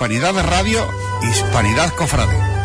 [0.00, 0.88] Hispanidad de Radio,
[1.20, 2.59] Hispanidad Cofrade.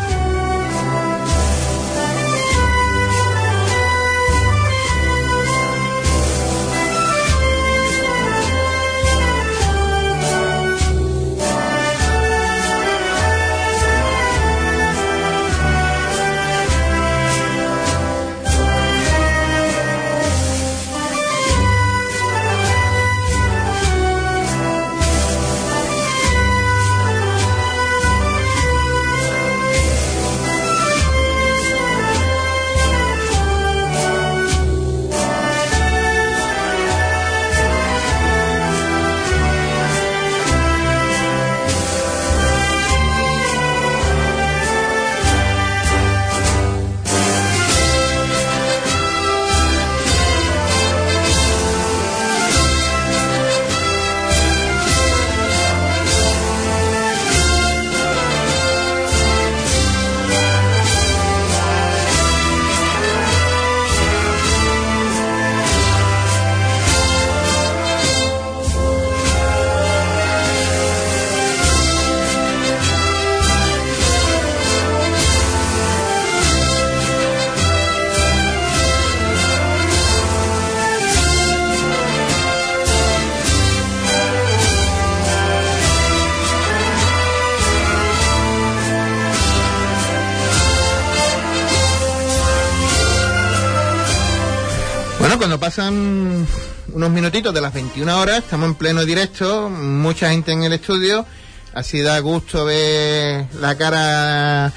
[95.66, 96.46] Pasan
[96.92, 101.26] unos minutitos de las 21 horas, estamos en pleno directo, mucha gente en el estudio,
[101.74, 104.72] así da gusto ver la cara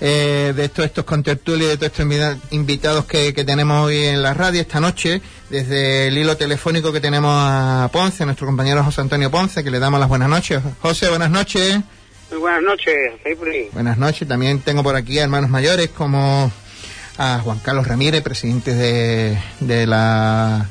[0.00, 4.60] eh, de todos estos contertulios, de todos estos invitados que, tenemos hoy en la radio
[4.60, 9.64] esta noche, desde el hilo telefónico que tenemos a Ponce, nuestro compañero José Antonio Ponce,
[9.64, 10.62] que le damos las buenas noches.
[10.80, 11.80] José, buenas noches.
[12.30, 12.94] Muy buenas noches,
[13.72, 16.52] Buenas noches, también tengo por aquí a hermanos mayores como
[17.18, 20.66] a Juan Carlos Ramírez, presidente de, la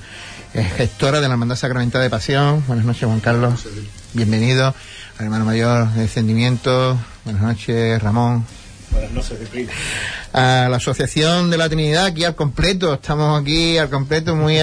[0.53, 2.63] eh, gestora de la Hermandad Sacramental de Pasión.
[2.67, 3.67] Buenas noches, Juan Carlos.
[4.13, 4.73] Bienvenido
[5.17, 6.97] al hermano mayor de Descendimiento.
[7.25, 8.45] Buenas noches, Ramón.
[8.91, 9.37] Buenas noches,
[10.31, 12.93] A la Asociación de la Trinidad, aquí al completo.
[12.93, 14.57] Estamos aquí al completo, muy,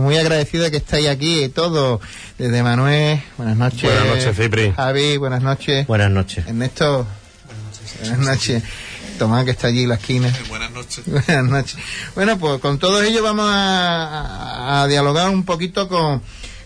[0.00, 2.00] muy agradecidos de que estáis aquí todos.
[2.36, 3.82] Desde Manuel, buenas noches.
[3.84, 4.72] Buenas noches, Cipri.
[4.72, 5.86] Javi, buenas noches.
[5.86, 6.46] Buenas noches.
[6.48, 7.06] Ernesto,
[8.00, 8.64] buenas noches.
[9.18, 10.32] Tomás, que está allí en la esquina.
[10.48, 11.04] buenas noches.
[11.26, 11.76] buenas noches.
[12.14, 16.22] Bueno, pues con todo ello vamos a, dialogar un poquito con,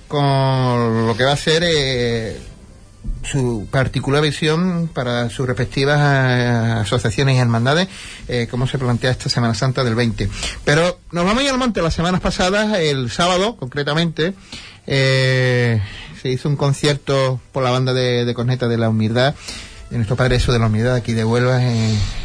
[0.07, 2.39] con lo que va a ser eh,
[3.25, 7.89] su particular visión para sus respectivas eh, asociaciones y hermandades,
[8.29, 10.29] eh, cómo se plantea esta Semana Santa del 20.
[10.65, 14.35] Pero nos vamos a ir al monte las semanas pasadas, el sábado concretamente,
[14.85, 15.81] se
[16.25, 19.35] hizo un concierto por la banda de, de corneta de la humildad
[19.99, 21.61] nuestro Padre Eso de la Unidad aquí de Huelva,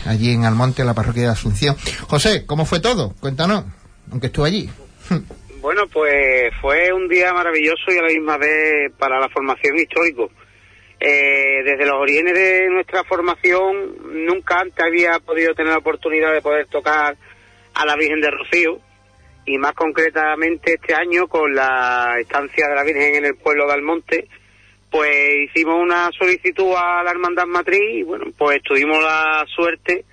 [0.05, 1.75] allí en Almonte, en la parroquia de Asunción.
[2.07, 3.13] José, ¿cómo fue todo?
[3.19, 3.65] Cuéntanos,
[4.11, 4.69] aunque estuvo allí.
[5.59, 10.31] Bueno, pues fue un día maravilloso y a la misma vez para la formación histórico.
[10.97, 16.41] Eh, desde los orígenes de nuestra formación nunca antes había podido tener la oportunidad de
[16.41, 17.17] poder tocar
[17.73, 18.79] a la Virgen de Rocío
[19.45, 23.73] y más concretamente este año con la estancia de la Virgen en el pueblo de
[23.73, 24.27] Almonte
[24.89, 30.05] pues hicimos una solicitud a la Hermandad Matriz y bueno, pues tuvimos la suerte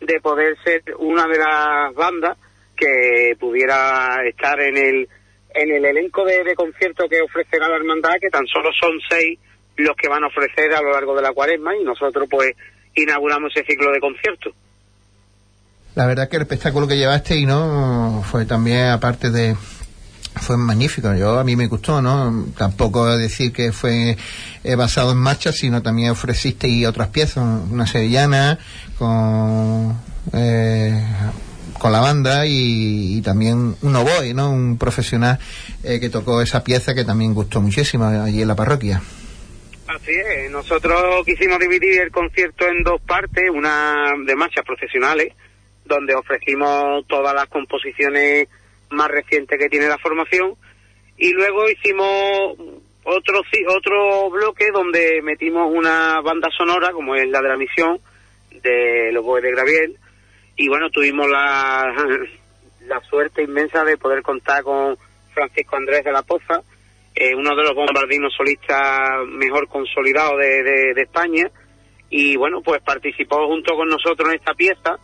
[0.00, 2.36] de poder ser una de las bandas
[2.76, 5.08] que pudiera estar en el
[5.54, 9.38] en el elenco de, de conciertos que ofrecerá la hermandad, que tan solo son seis
[9.76, 12.52] los que van a ofrecer a lo largo de la cuaresma y nosotros pues
[12.94, 14.52] inauguramos ese ciclo de conciertos.
[15.94, 19.54] La verdad que el espectáculo que llevaste y no fue también aparte de
[20.36, 21.14] fue magnífico.
[21.14, 22.46] Yo a mí me gustó, ¿no?
[22.56, 24.16] Tampoco decir que fue
[24.62, 28.58] eh, basado en marcha, sino también ofreciste y otras piezas, una sevillana
[28.98, 29.96] con
[30.32, 31.00] eh,
[31.78, 34.50] con la banda y, también un oboe, ¿no?
[34.50, 35.38] Un profesional
[35.82, 39.02] eh, que tocó esa pieza que también gustó muchísimo allí en la parroquia.
[39.86, 45.34] Así es, nosotros quisimos dividir el concierto en dos partes, una de marchas profesionales,
[45.84, 48.48] donde ofrecimos todas las composiciones
[48.94, 50.54] más reciente que tiene la formación.
[51.16, 52.56] Y luego hicimos
[53.04, 58.00] otro, otro bloque donde metimos una banda sonora, como es la de la misión,
[58.50, 59.98] de los Boes de Graviel.
[60.56, 61.92] Y bueno, tuvimos la,
[62.86, 64.96] la suerte inmensa de poder contar con
[65.32, 66.62] Francisco Andrés de la Poza,
[67.14, 71.50] eh, uno de los bombardinos solistas mejor consolidados de, de España.
[72.10, 74.98] Y bueno, pues participó junto con nosotros en esta pieza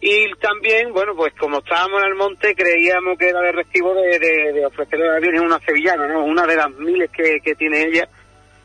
[0.00, 4.18] y también, bueno, pues como estábamos en el monte, creíamos que era de recibo de,
[4.18, 6.24] de, ofrecerle a una sevillana, ¿no?
[6.24, 8.08] Una de las miles que, que tiene ella.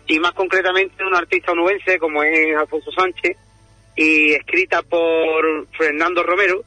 [0.08, 3.36] y más concretamente un artista onubense como es Alfonso Sánchez
[3.96, 6.64] y escrita por Fernando Romero.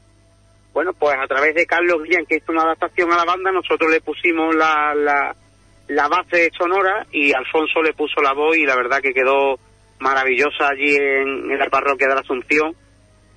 [0.73, 3.89] Bueno, pues a través de Carlos Guillén, que hizo una adaptación a la banda, nosotros
[3.89, 5.35] le pusimos la, la,
[5.87, 9.61] la base sonora y Alfonso le puso la voz y la verdad que quedó
[10.01, 12.75] maravillosa allí en, en la parroquia de la Asunción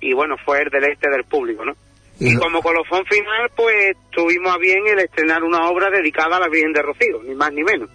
[0.00, 1.74] y bueno, fue el deleite del público, ¿no?
[2.18, 6.48] Y, como colofón final, pues tuvimos a bien el estrenar una obra dedicada a la
[6.48, 7.88] Virgen de Rocío, ni más ni menos.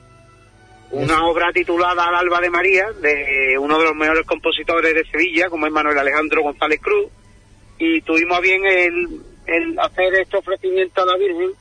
[0.92, 5.50] Una obra titulada Al Alba de María, de uno de los mejores compositores de Sevilla,
[5.50, 7.08] como es Manuel Alejandro González Cruz,
[7.78, 11.52] y tuvimos a bien el, el hacer este ofrecimiento a la Virgen,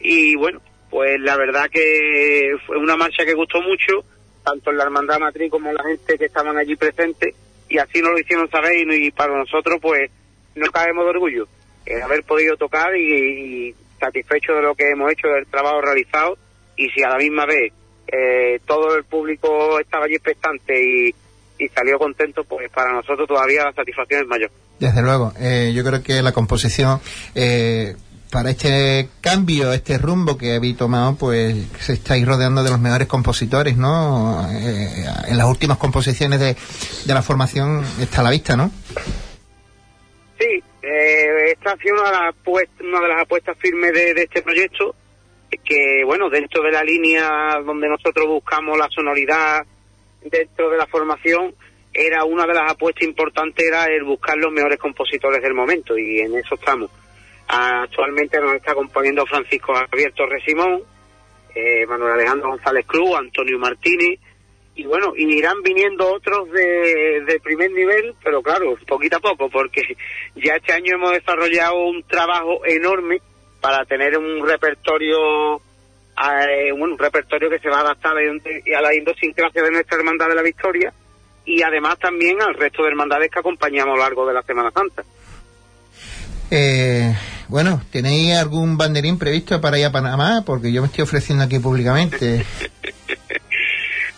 [0.00, 0.60] y bueno,
[0.90, 4.04] pues la verdad que fue una marcha que gustó mucho,
[4.44, 7.34] tanto en la Hermandad Matriz como en la gente que estaban allí presentes,
[7.74, 10.08] y así nos lo hicieron saber, y, para nosotros pues
[10.54, 11.48] no caemos de orgullo
[11.84, 16.36] el haber podido tocar y, satisfecho de lo que hemos hecho, del trabajo realizado,
[16.76, 17.72] y si a la misma vez
[18.06, 21.14] eh, todo el público estaba allí expectante y,
[21.74, 24.50] salió contento, pues para nosotros todavía la satisfacción es mayor.
[24.78, 27.00] Desde luego, eh, yo creo que la composición
[27.34, 27.96] eh,
[28.34, 33.06] para este cambio, este rumbo que habéis tomado, pues se estáis rodeando de los mejores
[33.06, 34.44] compositores, ¿no?
[34.50, 36.56] en las últimas composiciones de,
[37.06, 38.72] de la formación está a la vista, ¿no?
[40.36, 42.34] Sí, eh, esta ha sido una de, las
[42.80, 44.96] una de las apuestas firmes de, este proyecto,
[45.64, 49.64] que bueno, dentro de la línea donde nosotros buscamos la sonoridad
[50.24, 51.54] dentro de la formación,
[51.92, 56.18] era una de las apuestas importantes era el buscar los mejores compositores del momento y
[56.18, 56.90] en eso estamos.
[57.56, 60.82] Actualmente nos está componiendo Francisco Javier Torres Simón,
[61.54, 64.18] eh, Manuel Alejandro González Cruz, Antonio Martínez,
[64.74, 69.82] y bueno, irán viniendo otros de, primer nivel, pero claro, poquito a poco, porque
[70.34, 73.20] ya este año hemos desarrollado un trabajo enorme
[73.60, 79.62] para tener un repertorio, eh, un repertorio que se va a adaptar a la idiosincrasia
[79.62, 80.92] de nuestra Hermandad de la Victoria
[81.44, 84.72] y además también al resto de hermandades que acompañamos a lo largo de la Semana
[84.72, 85.04] Santa.
[86.50, 87.14] Eh,
[87.48, 90.42] bueno, ¿tenéis algún banderín previsto para ir a Panamá?
[90.44, 92.44] Porque yo me estoy ofreciendo aquí públicamente.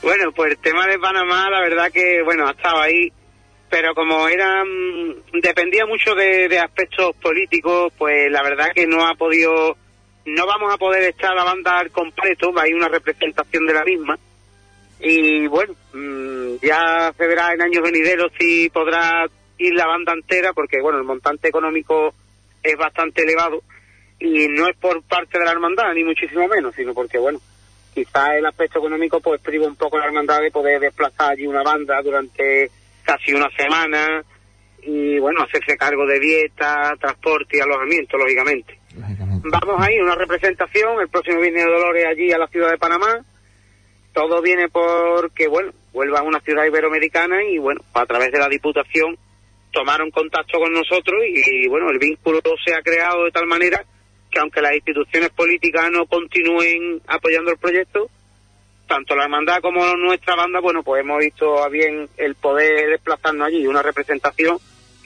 [0.07, 3.13] Bueno, pues el tema de Panamá, la verdad que, bueno, ha estado ahí,
[3.69, 9.17] pero como era, mm, dependía mucho de, aspectos políticos, pues la verdad que no ha
[9.17, 9.77] podido,
[10.27, 14.17] no vamos a poder estar la banda al completo, hay una representación de la misma.
[15.01, 19.27] Y bueno, mm, ya se verá en años venideros si podrá
[19.59, 22.15] ir la banda entera, porque bueno, el montante económico
[22.71, 23.63] es bastante elevado
[24.19, 27.39] y no es por parte de la hermandad, ni muchísimo menos, sino porque bueno,
[27.95, 31.63] quizá el aspecto económico pues priva un poco la hermandad de poder desplazar allí una
[31.63, 32.71] banda durante
[33.05, 34.23] casi una semana
[34.83, 38.79] y bueno, hacerse cargo de dieta, transporte y alojamiento, lógicamente.
[39.49, 43.25] Vamos ahí, una representación, el próximo Viernes de Dolores allí a la ciudad de Panamá.
[44.13, 48.49] Todo viene porque, bueno, vuelva a una ciudad iberoamericana y, bueno, a través de la
[48.49, 49.17] Diputación
[49.77, 53.85] tomaron contacto con nosotros y bueno, el vínculo se ha creado de tal manera
[54.31, 58.09] que aunque las instituciones políticas no continúen apoyando el proyecto,
[58.89, 63.49] tanto la hermandad como nuestra banda, bueno, pues hemos visto a bien el poder desplazarnos
[63.49, 64.57] allí, una representación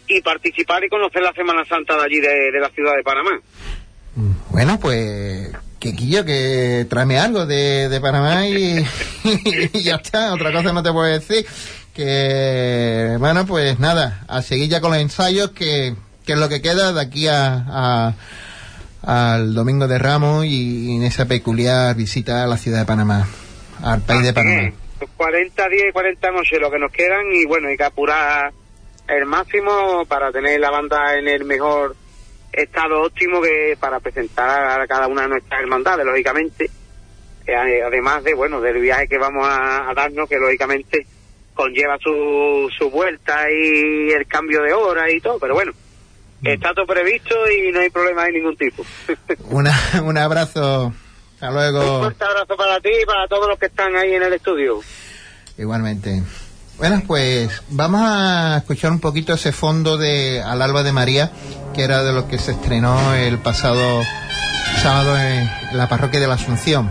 [0.06, 3.40] y participar y conocer la Semana Santa de allí, de, la ciudad de Panamá.
[4.52, 8.84] Bueno, pues que quillo, que tráeme algo de, Panamá y,
[9.82, 11.44] ya está, otra cosa no te puedo decir.
[11.94, 15.94] Que, bueno, pues nada, a seguir ya con los ensayos, que,
[16.24, 18.14] que es lo que queda de aquí a
[19.02, 23.26] al Domingo de Ramos y, en esa peculiar visita a la ciudad de Panamá,
[23.82, 24.72] al país de Panamá.
[25.16, 28.52] 40 días y 40 noches lo que nos quedan y bueno, hay que apurar
[29.08, 31.96] el máximo para tener la banda en el mejor
[32.52, 36.70] estado óptimo que para presentar a cada una de nuestras hermandades, lógicamente.
[37.46, 41.06] Eh, además de, bueno, del viaje que vamos a, darnos, que lógicamente
[41.60, 45.72] conlleva su, su vuelta y el cambio de hora y todo, pero bueno,
[46.42, 48.82] Está todo previsto y no hay problema de ningún tipo.
[49.50, 50.94] Una, un abrazo.
[51.34, 51.96] Hasta luego.
[51.96, 54.80] Un fuerte abrazo para ti y para todos los que están ahí en el estudio.
[55.58, 56.22] Igualmente.
[56.78, 61.30] Bueno, pues vamos a escuchar un poquito ese fondo de Al Alba de María,
[61.74, 64.02] que era de lo que se estrenó el pasado
[64.80, 66.90] sábado en la parroquia de la Asunción.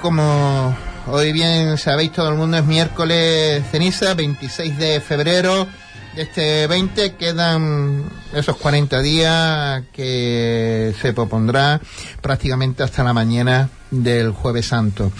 [0.00, 0.76] Bueno, como
[1.08, 5.66] hoy bien sabéis todo el mundo es miércoles ceniza, 26 de febrero
[6.14, 11.80] de este 20, quedan esos 40 días que se propondrá
[12.20, 15.12] prácticamente hasta la mañana del jueves santo.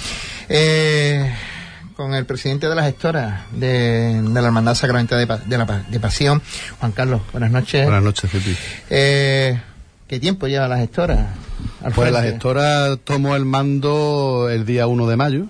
[0.48, 1.30] Eh,
[1.94, 6.00] con el presidente de las gestoras de, de la Hermandad Sacramento de, de, la, de
[6.00, 6.40] Pasión,
[6.78, 7.20] Juan Carlos.
[7.32, 7.84] Buenas noches.
[7.84, 8.58] Buenas noches, Felipe.
[8.88, 9.60] Eh,
[10.10, 11.36] ¿Qué tiempo lleva la gestora?
[11.94, 15.44] Pues la gestora tomó el mando el día 1 de mayo.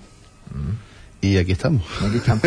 [0.50, 1.24] Mm.
[1.26, 1.82] Y aquí estamos.
[2.06, 2.42] Aquí estamos.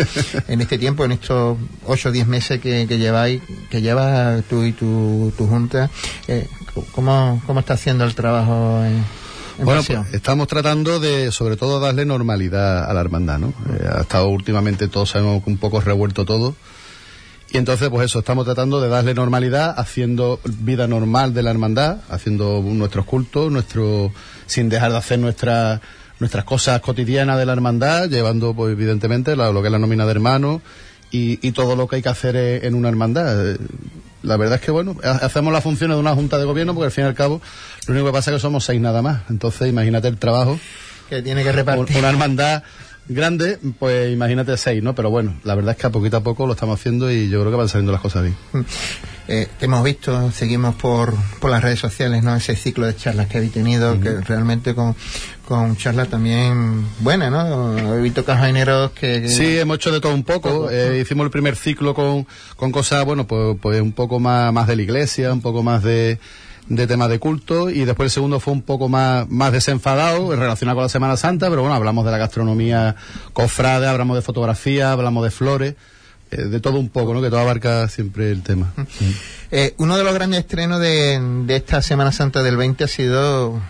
[0.46, 4.62] en este tiempo, en estos 8 o 10 meses que, que lleváis, que llevas tú
[4.62, 5.90] y tu, tu junta,
[6.28, 6.46] eh,
[6.92, 9.04] ¿cómo, ¿cómo está haciendo el trabajo en,
[9.58, 13.48] en bueno, pues, estamos tratando de, sobre todo, darle normalidad a la hermandad, ¿no?
[13.48, 16.54] Eh, ha estado últimamente, todos sabemos, un poco revuelto todo.
[17.54, 21.98] Y entonces, pues eso, estamos tratando de darle normalidad, haciendo vida normal de la hermandad,
[22.10, 24.12] haciendo nuestros cultos, nuestro,
[24.46, 25.80] sin dejar de hacer nuestras
[26.18, 30.04] nuestras cosas cotidianas de la hermandad, llevando, pues evidentemente, la, lo que es la nómina
[30.04, 30.62] de hermanos
[31.12, 33.56] y, y, todo lo que hay que hacer en una hermandad.
[34.24, 36.92] La verdad es que, bueno, hacemos las funciones de una junta de gobierno porque al
[36.92, 37.40] fin y al cabo
[37.86, 39.30] lo único que pasa es que somos seis nada más.
[39.30, 40.58] Entonces, imagínate el trabajo.
[41.08, 41.98] Que tiene que repartir.
[41.98, 42.64] Una hermandad
[43.08, 44.94] grande, pues imagínate seis, ¿no?
[44.94, 47.40] Pero bueno, la verdad es que a poquito a poco lo estamos haciendo y yo
[47.40, 48.36] creo que van saliendo las cosas bien.
[49.28, 52.34] Eh, hemos visto, seguimos por, por las redes sociales, ¿no?
[52.36, 54.02] Ese ciclo de charlas que habéis tenido, uh -huh.
[54.02, 54.94] que realmente con,
[55.46, 57.94] con charlas también buenas, ¿no?
[57.96, 59.28] He visto cajoneros que, que...
[59.28, 60.70] Sí, hemos hecho de todo un poco.
[60.70, 64.66] Eh, hicimos el primer ciclo con, con cosas, bueno, pues, pues un poco más, más
[64.66, 66.18] de la iglesia, un poco más de
[66.68, 70.76] de temas de culto y después el segundo fue un poco más, más desenfadado relacionado
[70.76, 72.96] con la Semana Santa, pero bueno, hablamos de la gastronomía
[73.32, 75.74] cofrade, hablamos de fotografía, hablamos de flores,
[76.30, 77.20] eh, de todo un poco, ¿no?
[77.20, 78.72] Que todo abarca siempre el tema.
[78.98, 79.14] Sí.
[79.50, 83.60] Eh, uno de los grandes estrenos de, de, esta Semana Santa del 20 ha sido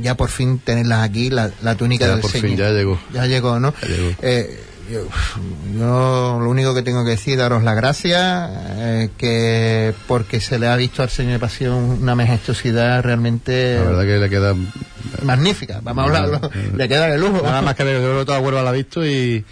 [0.00, 2.48] ya por fin tenerlas aquí, la, la túnica ya del por Señor.
[2.48, 2.98] fin, ya llegó.
[3.12, 3.74] Ya llegó, ¿no?
[3.82, 4.14] Ya llegó.
[4.22, 5.08] Eh, yo,
[5.78, 10.66] yo, lo único que tengo que decir daros las gracias eh, que porque se le
[10.66, 14.54] ha visto al señor de Pasión una majestuosidad realmente la verdad que le queda
[15.22, 15.80] magnífica.
[15.82, 16.50] Vamos a hablarlo.
[16.76, 17.42] le queda de lujo.
[17.42, 19.44] Nada más que yo creo que toda Huelva la ha visto y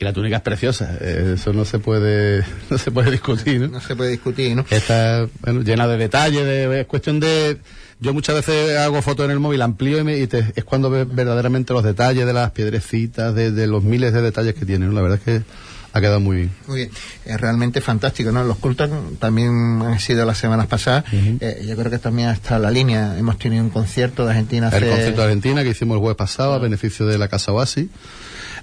[0.00, 3.68] y la túnica es preciosa, eh, eso no se puede no se puede discutir, ¿no?
[3.68, 4.64] No se puede discutir, ¿no?
[4.70, 7.58] Está bueno, llena de detalles, de, es cuestión de
[8.00, 10.88] yo muchas veces hago fotos en el móvil, amplío y, me, y te, es cuando
[10.88, 14.86] ves verdaderamente los detalles de las piedrecitas, de, de, los miles de detalles que tiene,
[14.86, 14.92] ¿no?
[14.92, 15.44] La verdad es que
[15.92, 16.50] ha quedado muy bien.
[16.66, 16.90] Muy bien,
[17.26, 18.42] es realmente fantástico, ¿no?
[18.44, 18.88] Los cultos
[19.18, 21.38] también han sido las semanas pasadas, uh -huh.
[21.40, 24.68] eh, yo creo que también hasta la línea, hemos tenido un concierto de Argentina.
[24.68, 24.88] El hace...
[24.88, 27.88] concierto de Argentina que hicimos el jueves pasado a beneficio de la Casa Oasis.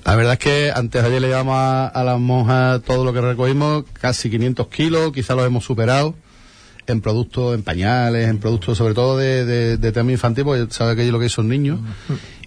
[0.05, 3.13] La verdad es que antes de ayer le llevamos a, a las monjas todo lo
[3.13, 6.15] que recogimos, casi 500 kilos, quizás los hemos superado
[6.87, 10.95] en productos, en pañales, en productos sobre todo de, de, de tema infantil, porque sabe
[10.95, 11.79] que lo que son niños.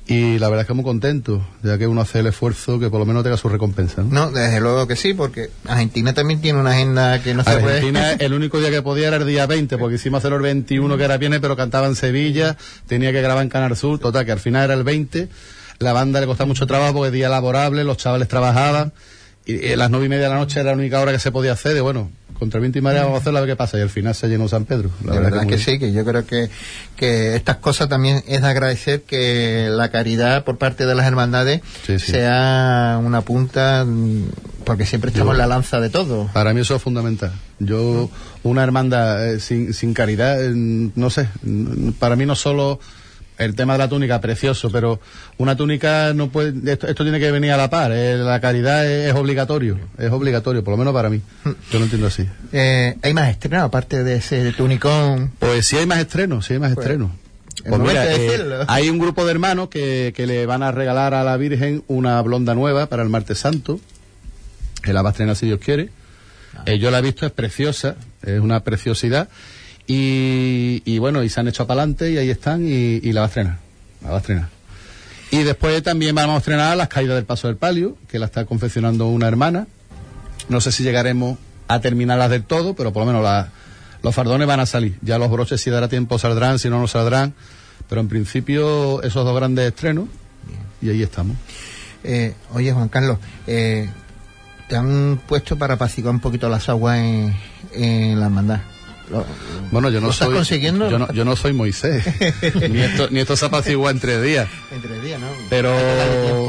[0.07, 2.99] Y la verdad es que muy contento, ya que uno hace el esfuerzo que por
[2.99, 4.03] lo menos tenga su recompensa.
[4.03, 7.53] No, no desde luego que sí, porque Argentina también tiene una agenda que no se
[7.59, 7.77] puede...
[7.77, 10.97] Argentina, el único día que podía era el día 20, porque hicimos hacerlo el 21
[10.97, 12.57] que era viernes, pero cantaba en Sevilla,
[12.89, 15.29] tenía que grabar en Canal Sur, total, que al final era el 20
[15.81, 18.93] la banda le costaba mucho trabajo porque día laborable, los chavales trabajaban
[19.47, 21.33] y, y las nueve y media de la noche era la única hora que se
[21.33, 23.79] podía hacer y bueno, contra viento y marea vamos a hacer a ver qué pasa
[23.79, 24.91] y al final se llenó San Pedro.
[25.05, 26.51] La, la verdad, verdad que, que, sí, que yo creo que,
[26.97, 31.61] que estas cosas también es de agradecer que la caridad por parte de las hermandades
[31.87, 32.13] sí, sí.
[32.13, 33.87] sea una punta
[34.65, 36.29] porque siempre estamos en la lanza de todo.
[36.33, 37.33] Para mí eso es fundamental.
[37.59, 38.11] Yo,
[38.43, 41.29] una hermandad eh, sin, sin caridad, eh, no sé,
[41.99, 42.81] para mí no solo
[43.41, 45.01] el tema de la túnica precioso, pero
[45.39, 48.87] una túnica no puede, esto, esto tiene que venir a la par, eh, la caridad
[48.87, 51.23] es, es, obligatorio, es obligatorio, por lo menos para mí.
[51.71, 52.27] Yo lo entiendo así.
[52.53, 55.33] Eh, ¿Hay más estrenos aparte de ese tunicón?
[55.39, 57.11] Pues sí hay más estrenos, sí hay más pues, estrenos.
[57.67, 61.25] Pues mira, eh, hay un grupo de hermanos que, que, le van a regalar a
[61.25, 63.81] la Virgen una blonda nueva para el martes santo,
[64.83, 65.89] que la va a estrenar si Dios quiere.
[66.57, 66.65] Ah.
[66.67, 69.29] Eh, yo la he visto, es preciosa, es una preciosidad.
[69.93, 73.27] Y, y, bueno, y se han hecho para adelante y ahí están y, la va
[73.27, 73.59] a estrenar.
[74.05, 74.49] La va a estrenar.
[75.33, 78.45] Y después también vamos a estrenar las caídas del paso del palio, que la está
[78.45, 79.67] confeccionando una hermana.
[80.49, 83.49] No sé si llegaremos a terminarlas del todo, pero por lo menos la,
[84.01, 84.97] los fardones van a salir.
[85.03, 87.35] Ya los broches, si dará tiempo, saldrán, si no, no saldrán.
[87.89, 90.05] Pero en principio, esos dos grandes estrenos,
[90.81, 91.37] y ahí estamos.
[92.05, 93.19] Eh, oye, Juan Carlos,
[93.49, 93.91] eh,
[94.69, 97.35] te han puesto para apaciguar un poquito las aguas en,
[97.73, 98.61] en la hermandad.
[99.11, 99.25] Lo,
[99.71, 100.35] bueno, yo no soy.
[100.35, 100.91] consiguiendo?
[100.91, 102.05] Yo no, yo no soy Moisés.
[102.71, 104.49] ni, esto, ni esto se apacigua en tres días.
[104.73, 105.29] En tres días, ¿no?
[105.49, 105.75] Pero,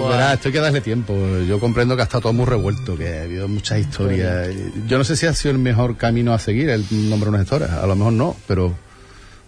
[0.09, 1.15] verá, esto hay que darle tiempo.
[1.47, 4.49] Yo comprendo que ha estado todo muy revuelto, que ha habido muchas historias.
[4.87, 7.39] Yo no sé si ha sido el mejor camino a seguir el nombre de una
[7.39, 7.81] gestora.
[7.81, 8.75] A lo mejor no, pero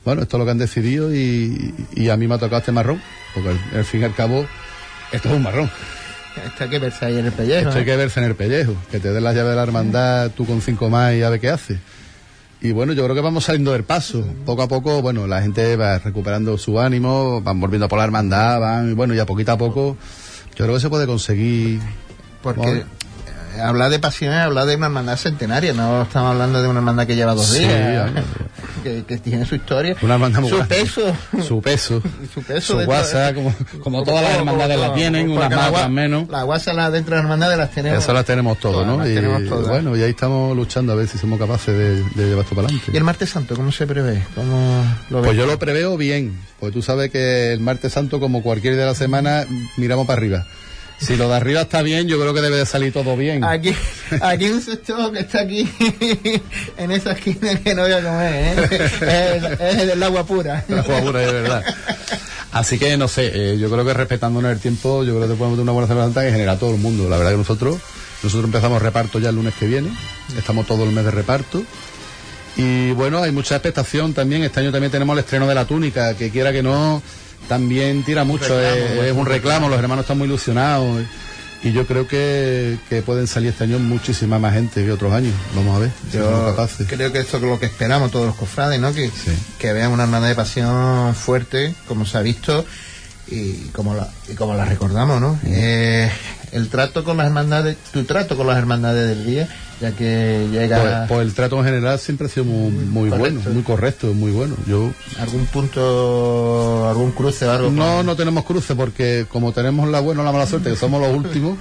[0.05, 2.71] bueno, esto es lo que han decidido y, y a mí me ha tocado este
[2.71, 3.01] marrón.
[3.33, 4.45] Porque al, al fin y al cabo
[5.11, 5.69] Esto es un marrón.
[6.45, 7.69] Esto hay que verse ahí en el pellejo.
[7.69, 7.85] Esto hay ¿eh?
[7.85, 8.75] que verse en el pellejo.
[8.91, 11.39] Que te den la llave de la hermandad tú con cinco más y a ver
[11.39, 11.79] qué hace.
[12.63, 14.25] Y bueno, yo creo que vamos saliendo del paso.
[14.45, 18.57] Poco a poco, bueno, la gente va recuperando su ánimo, van volviendo por la hermandad,
[18.61, 19.97] van, y bueno, ya poquito a poco,
[20.55, 21.81] yo creo que se puede conseguir.
[22.41, 22.85] Porque
[23.61, 27.17] hablar de pasiones, hablar de una hermandad centenaria, no estamos hablando de una hermandad que
[27.17, 28.09] lleva dos días,
[28.83, 31.01] que, tiene su historia, una su peso,
[31.41, 32.01] su peso,
[32.33, 36.29] su peso, su guasa, como, como, todas las hermandades la tienen, unas más, otras menos.
[36.29, 38.03] La guasa la dentro de las hermandades las tenemos.
[38.03, 39.07] Esas las tenemos todas, ¿no?
[39.07, 39.17] y,
[39.67, 41.75] bueno, y ahí estamos luchando a ver si somos capaces
[42.15, 42.91] de, llevar esto para adelante.
[42.93, 44.23] ¿Y el martes santo cómo se prevé?
[44.35, 48.43] ¿Cómo lo pues yo lo preveo bien, porque tú sabes que el martes santo, como
[48.43, 49.45] cualquier día de la semana,
[49.77, 50.45] miramos para arriba.
[51.03, 53.43] Si lo de arriba está bien, yo creo que debe de salir todo bien.
[53.43, 53.75] Aquí,
[54.21, 55.69] aquí un susto que está aquí
[56.77, 59.57] en esa esquina que no voy a comer, ¿eh?
[59.59, 60.63] es, el, agua pura.
[60.67, 61.63] El agua pura, de verdad.
[62.51, 65.57] Así que no sé, eh, yo creo que respetándonos el tiempo, yo creo que podemos
[65.57, 67.09] tener una buena Semana Santa que genera todo el mundo.
[67.09, 67.77] La verdad que nosotros,
[68.21, 69.89] nosotros empezamos reparto ya el lunes que viene,
[70.37, 71.63] estamos todo el mes de reparto.
[72.55, 74.43] Y bueno, hay mucha expectación también.
[74.43, 77.01] Este año también tenemos el estreno de la túnica, que quiera que no
[77.47, 81.03] también tira mucho, es, un reclamo, los hermanos están muy ilusionados.
[81.63, 85.33] Y yo creo que, pueden salir este año muchísima más gente que otros años.
[85.55, 85.91] Vamos a ver.
[86.11, 86.55] yo
[86.87, 88.93] creo que esto es lo que esperamos todos los cofrades, ¿no?
[88.93, 89.09] Que,
[89.59, 92.65] que vean una hermandad de pasión fuerte, como se ha visto,
[93.27, 95.39] y como la, y como la recordamos, ¿no?
[95.45, 96.11] Eh,
[96.51, 99.47] el trato con las hermandades, tu trato con las hermandades del día,
[99.81, 100.79] ya que llega...
[100.79, 104.55] Pues, pues el trato en general siempre ha sido muy, bueno, muy correcto, muy bueno.
[104.67, 107.71] Yo ¿Algún punto, algún cruce o algo?
[107.71, 111.01] No, no tenemos cruce porque como tenemos la buena o la mala suerte, que somos
[111.01, 111.57] los últimos,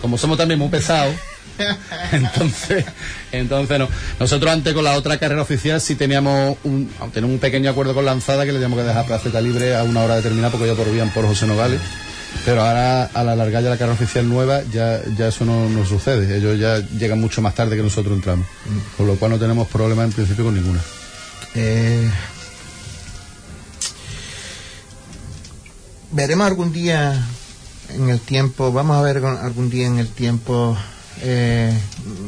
[0.00, 1.14] como somos también muy pesados,
[2.12, 2.84] entonces,
[3.32, 3.88] entonces no.
[4.20, 8.04] Nosotros antes con la otra carrera oficial sí teníamos un, tenemos un pequeño acuerdo con
[8.04, 11.08] Lanzada que le teníamos que dejar placeta libre a una hora determinada porque ellos por
[11.10, 11.80] por José Nogales.
[12.44, 15.84] Pero ahora, a la larga ya la carrera oficial nueva, ya, ya eso no, no
[15.84, 16.36] sucede.
[16.36, 18.46] Ellos ya llegan mucho más tarde que nosotros entramos.
[18.46, 18.96] Mm.
[18.96, 20.80] Con lo cual no tenemos problema en principio con ninguna.
[21.54, 22.10] Eh,
[26.12, 27.26] veremos algún día
[27.94, 30.76] en el tiempo, vamos a ver algún día en el tiempo
[31.22, 31.72] eh,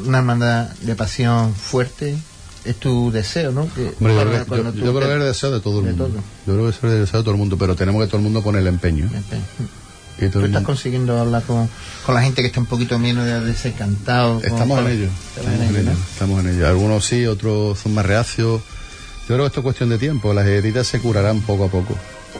[0.06, 2.16] una hermandad de pasión fuerte.
[2.64, 3.64] Es tu deseo, ¿no?
[3.76, 6.10] yo, creo que es el deseo de todo el mundo.
[6.46, 8.24] Yo creo que es el deseo de todo el mundo, pero tenemos que todo el
[8.24, 9.06] mundo poner el empeño.
[9.06, 9.42] El empeño.
[10.26, 11.68] ¿Tú estás consiguiendo hablar con,
[12.08, 14.40] la gente que está un poquito menos de, ese cantado?
[14.42, 15.08] Estamos en ello.
[16.12, 18.60] Estamos en ello, Algunos sí, otros son más reacios.
[19.28, 20.34] Yo creo que esto es cuestión de tiempo.
[20.34, 21.96] Las heridas se curarán poco a poco.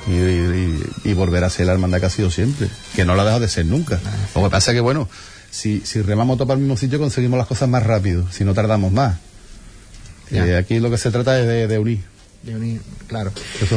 [0.08, 2.68] Y, volverá a ser la hermandad que ha sido siempre.
[2.96, 4.00] Que no la ha dejado de ser nunca.
[4.04, 5.08] Ah, Lo que pasa es que, bueno,
[5.50, 8.26] si, si remamos todo para el mismo sitio, conseguimos las cosas más rápido.
[8.30, 9.18] Si no tardamos más.
[10.30, 13.33] Eh, aquí lo que se trata es de unir de unir, claro.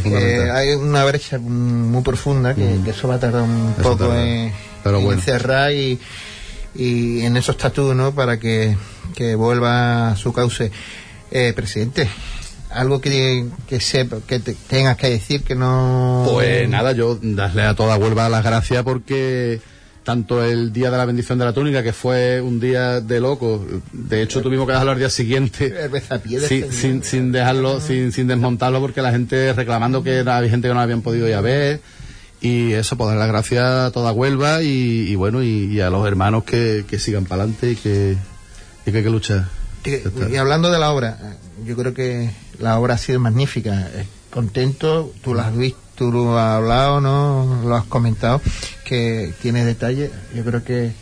[0.05, 2.87] Eh, hay una brecha muy profunda que, mm.
[2.87, 5.99] eso va a tardar un poco en, cerrar y,
[6.75, 8.13] y, en esos tatuos, ¿no?
[8.13, 8.77] Para que,
[9.15, 10.71] que vuelva a su cauce.
[11.33, 12.09] Eh, presidente,
[12.71, 16.27] algo que, que, sepa, que tengas que decir que no.
[16.29, 19.61] Pues nada, yo darle a toda Huelva las gracias porque
[20.03, 23.65] tanto el día de la bendición de la túnica, que fue un día de loco,
[23.91, 25.73] de hecho tuvimos que dejarlo al día siguiente,
[26.71, 30.79] sin, sin, dejarlo, sin, sin desmontarlo, porque la gente reclamando que había gente que no
[30.79, 31.81] habían podido ir a ver,
[32.41, 36.43] y eso, pues dar las gracias a toda Huelva y, bueno, y, a los hermanos
[36.43, 38.17] que, que sigan para adelante y que,
[38.85, 39.47] y que hay que luchar.
[39.85, 43.89] Y, hablando de la obra, yo creo que la obra ha sido magnífica.
[44.31, 47.61] Contento, tú la has visto tú lo has hablado, ¿no?
[47.63, 48.41] Lo has comentado,
[48.83, 50.09] que tiene detalle.
[50.33, 50.93] Yo creo que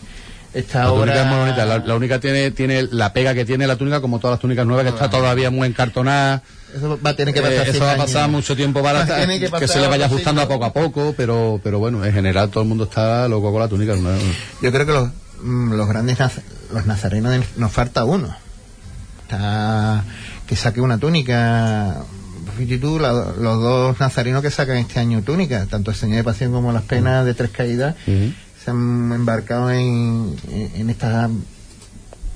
[0.53, 1.21] esta la obra...
[1.21, 1.65] es muy bonita.
[1.65, 4.83] La, única tiene, tiene la pega que tiene la túnica, como todas las túnicas nuevas,
[4.83, 6.43] que está todavía muy encartonada.
[6.75, 7.67] Eso va a tener que pasar.
[7.67, 10.65] Eh, eso va a pasar mucho tiempo para que, se le vaya ajustando a poco
[10.65, 13.95] a poco, pero, pero bueno, en general todo el mundo está loco con la túnica.
[14.62, 15.09] Yo creo que los,
[15.41, 16.17] mm, los grandes
[16.73, 18.35] los nazarenos nos falta uno.
[19.21, 20.03] Está,
[20.45, 22.03] que saque una túnica
[22.65, 26.72] tú, los dos nazarinos que sacan este año túnica, tanto el Señor de Pasión como
[26.72, 30.36] las penas de tres caídas, se han embarcado en,
[30.76, 31.30] en, estas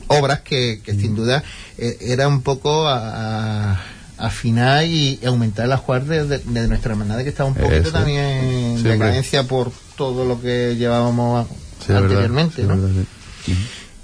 [0.08, 1.44] obras que, sin duda
[1.78, 3.82] eh, era un poco a,
[4.18, 9.44] afinar y aumentar la guardia de, nuestra hermandad que estaba un poquito también en decadencia
[9.44, 11.48] por todo lo que llevábamos
[11.90, 12.64] anteriormente.
[12.64, 12.76] ¿no?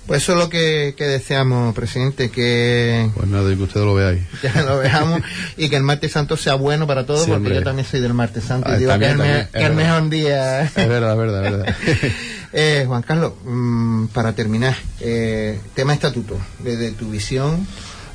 [0.09, 3.11] Pues eso es lo que, deseamos, presidente, que...
[3.13, 4.23] Pues nada, y que ustedes lo veáis.
[4.41, 5.21] Que lo veamos
[5.55, 8.43] y que el martes santo sea bueno para todos, porque yo también soy del martes
[8.43, 9.11] santo y ah, digo que, es
[9.53, 10.63] el, mejor día.
[10.63, 11.75] Es verdad, es verdad, es verdad.
[12.53, 17.67] eh, Juan Carlos, mm, para terminar, eh, tema estatuto, desde tu visión...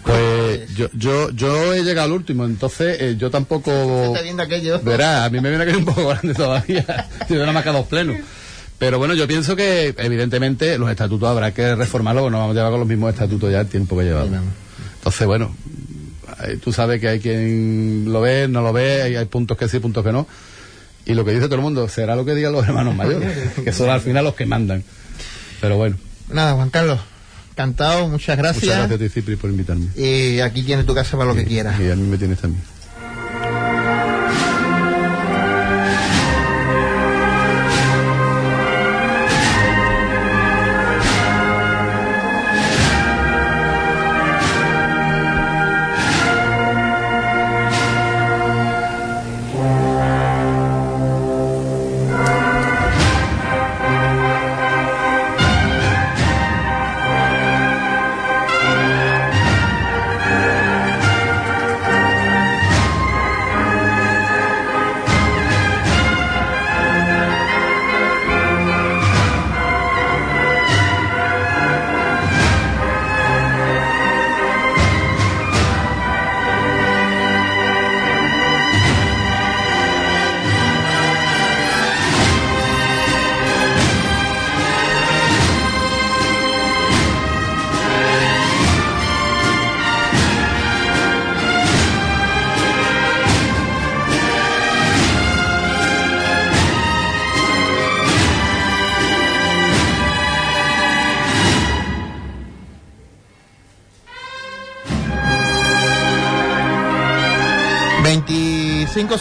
[0.03, 3.71] Pues yo, yo, yo he llegado al último, entonces eh, yo tampoco...
[4.07, 4.81] ¿Está viendo aquello?
[4.83, 7.09] Verá, a mí me viene aquello un poco grande todavía.
[7.29, 8.17] yo nada más que dos plenos.
[8.79, 12.71] Pero bueno, yo pienso que evidentemente los estatutos habrá que reformarlos, no vamos a llevar
[12.73, 14.41] con los mismos estatutos ya el tiempo que llevamos.
[14.97, 15.55] Entonces, bueno,
[16.63, 19.79] tú sabes que hay quien lo ve, no lo ve, hay, hay puntos que sí,
[19.79, 20.27] puntos que no.
[21.07, 23.73] Y lo que dice todo el mundo será lo que digan los hermanos mayores, que
[23.73, 24.83] son al final los que mandan.
[25.61, 25.97] Pero bueno.
[26.31, 27.01] Nada, Juan Carlos,
[27.55, 28.65] Cantado, muchas gracias.
[28.65, 29.87] Muchas gracias, Cipri, por invitarme.
[29.97, 31.79] Y aquí tienes tu casa para lo que quieras.
[31.81, 32.63] Y a mí me tienes también.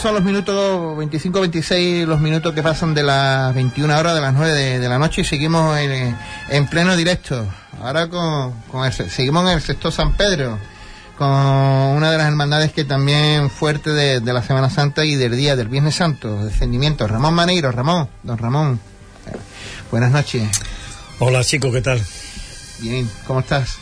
[0.04, 4.34] Son los minutos, 25, 26 los minutos que pasan de las 21 horas de las
[4.34, 7.46] 9 de, la noche y seguimos en, pleno directo.
[7.80, 10.58] Ahora con, con seguimos en el sexto San Pedro,
[11.16, 15.38] con una de las hermandades que también fuerte de, de, la Semana Santa y del
[15.38, 17.08] día del Viernes Santo, descendimiento.
[17.08, 18.80] Ramón Maneiro, Ramón, don Ramón.
[19.90, 20.42] Buenas noches.
[21.18, 22.02] Hola chicos, ¿qué tal?
[22.80, 23.78] Bien, ¿cómo estás?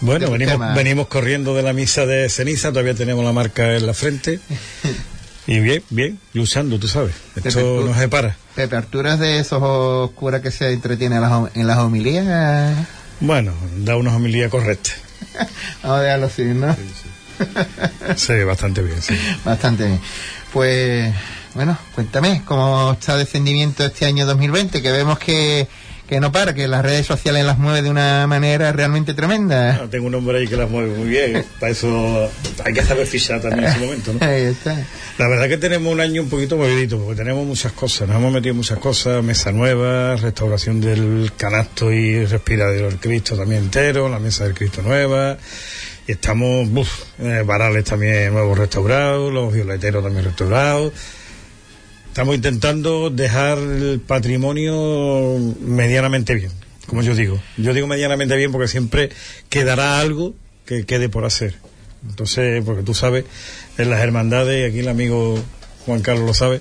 [0.00, 3.94] Bueno, venimos, venimos corriendo de la misa de ceniza, todavía tenemos la marca en la
[3.94, 4.38] frente.
[5.50, 7.12] Y bien, bien, luchando, tú sabes.
[7.34, 8.36] Esto no se para.
[8.54, 12.86] Pepe, ¿Arturas de esos curas que se entretiene en las, homilías?
[13.18, 14.94] Bueno, da unas homilías correctas.
[15.82, 16.76] Vamos a dejarlo así, ¿no?
[18.14, 19.18] Sí, bastante bien, sí.
[19.44, 20.00] Bastante bien.
[20.52, 21.12] Pues,
[21.54, 24.80] bueno, cuéntame, ¿cómo está el descendimiento este año 2020?
[24.80, 25.66] Que vemos que
[26.10, 29.86] que no para, que las redes sociales las mueve de una manera realmente tremenda.
[29.88, 31.44] tengo un hombre ahí que las mueve muy bien.
[31.60, 32.28] Para eso
[32.64, 34.18] hay que saber fichar también en ese momento, ¿no?
[34.26, 34.76] Ahí está.
[35.18, 38.08] La verdad que tenemos un año un poquito movidito, porque tenemos muchas cosas.
[38.08, 43.62] Nos hemos metido muchas cosas, mesa nueva, restauración del canasto y respiradero del Cristo también
[43.62, 45.38] entero, la mesa del Cristo nueva.
[46.08, 50.92] Y estamos, uff, eh, varales también nuevos restaurados, los violeteros también restaurados
[52.20, 56.50] Estamos intentando dejar el patrimonio medianamente bien,
[56.86, 57.40] como yo digo.
[57.56, 59.08] Yo digo medianamente bien porque siempre
[59.48, 60.34] quedará algo
[60.66, 61.54] que quede por hacer.
[62.06, 63.24] Entonces, porque tú sabes,
[63.78, 65.42] en las hermandades, aquí el amigo
[65.86, 66.60] Juan Carlos lo sabe,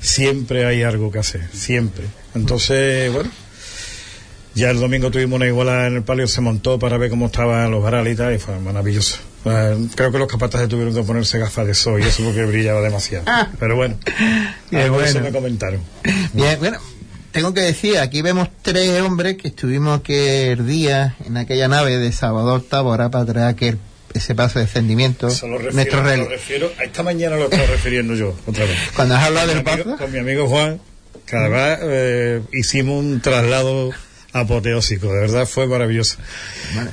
[0.00, 2.06] siempre hay algo que hacer, siempre.
[2.34, 3.30] Entonces, bueno,
[4.56, 7.70] ya el domingo tuvimos una iguala en el palio, se montó para ver cómo estaban
[7.70, 9.27] los varales y tal, y fue maravilloso.
[9.42, 13.24] Creo que los capataces tuvieron que ponerse gafas de sol y eso porque brillaba demasiado.
[13.26, 13.48] Ah.
[13.58, 13.96] Pero bueno,
[14.70, 15.00] bueno.
[15.00, 15.80] eso me comentaron.
[16.32, 16.78] Bien, bueno,
[17.32, 22.08] tengo que decir, aquí vemos tres hombres que estuvimos aquel día en aquella nave de
[22.08, 23.78] Octavo, ahora para traer aquel
[24.14, 25.28] ese paso de descendimiento.
[25.28, 28.78] Eso lo refiero, lo refiero, a esta mañana lo estoy refiriendo yo, otra vez.
[28.94, 29.96] Cuando has hablado del paso.
[29.96, 30.80] Con mi amigo Juan,
[31.26, 33.90] cada vez eh, hicimos un traslado
[34.32, 36.18] apoteósico, de verdad fue maravilloso.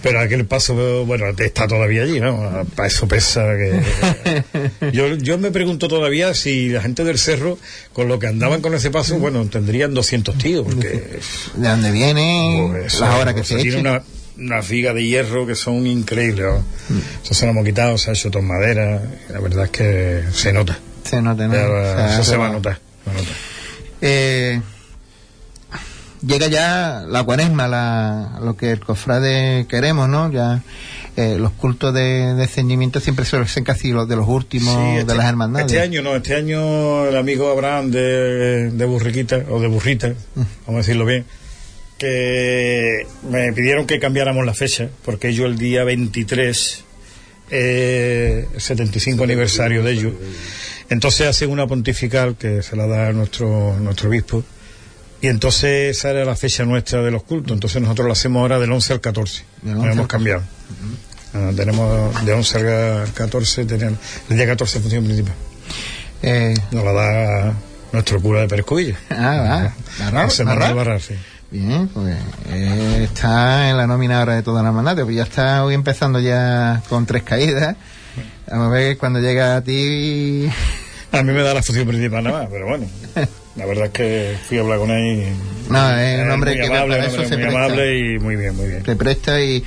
[0.02, 2.65] Pero aquel paso, bueno, está todavía allí, ¿no?
[2.76, 4.91] Para eso pesa que...
[4.93, 7.58] yo, yo me pregunto todavía si la gente del cerro,
[7.93, 10.88] con lo que andaban con ese paso, bueno, tendrían 200 tíos, porque...
[11.56, 12.67] ¿De dónde viene?
[12.71, 14.02] Pues las horas que se Tiene una,
[14.38, 16.48] una figa de hierro que son increíbles.
[16.89, 17.00] Mm.
[17.24, 20.54] Eso se lo hemos quitado, se ha hecho con madera, la verdad es que se
[20.54, 20.80] nota.
[21.04, 22.06] Se nota, ¿no?
[22.08, 22.80] eso se va a notar.
[23.08, 23.36] Va a notar.
[24.02, 24.62] Eh,
[26.25, 30.31] llega ya la cuaresma, la, lo que el cofrade queremos, ¿no?
[30.31, 30.61] Ya
[31.17, 35.15] eh, los cultos de descendimiento siempre suelen ser casi los de los últimos de este
[35.15, 35.67] las hermandades.
[35.67, 40.41] Este año no, este año el amigo Abraham de, de Burriquita, o de Burrita, mm.
[40.67, 41.25] vamos a decirlo bien,
[41.97, 46.83] que me pidieron que cambiáramos la fecha, porque yo el día 23,
[47.51, 50.13] eh, 75 aniversario de ellos,
[50.89, 54.43] entonces hacen una pontifical que se la da nuestro, nuestro obispo,
[55.25, 57.53] y entonces esa era la fecha nuestra de los cultos.
[57.53, 59.43] Entonces nosotros lo hacemos ahora del 11 al 14.
[59.63, 60.43] Lo hemos cambiado.
[61.33, 63.97] Ah, tenemos de 11 al 14, tenemos,
[64.29, 65.33] el día 14 función principal.
[66.21, 67.53] Eh, Nos la da
[67.91, 68.99] nuestro cura de Percubilla.
[69.09, 69.71] Ah,
[70.13, 70.23] va.
[70.25, 71.15] José Manuel Barrar, sí.
[71.49, 72.15] Bien, pues
[72.49, 76.19] eh, está en la nómina ahora de toda la manada, pues ya está hoy empezando
[76.19, 77.75] ya con tres caídas.
[78.47, 80.47] Vamos a ver cuando llega a ti.
[81.11, 82.85] A mí me da la función principal nada más, pero bueno.
[83.55, 85.71] La verdad es que fui a hablar con él y.
[85.71, 87.65] No, es un hombre que amable, para eso muy se presta.
[87.65, 88.85] amable y muy bien, muy bien.
[88.85, 89.63] Se presta y,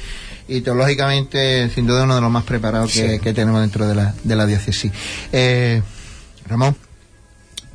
[0.46, 4.36] y teológicamente, sin duda, uno de los más preparados que tenemos dentro de la, de
[4.36, 4.92] la diócesis.
[5.32, 5.82] Eh,
[6.46, 6.76] Ramón,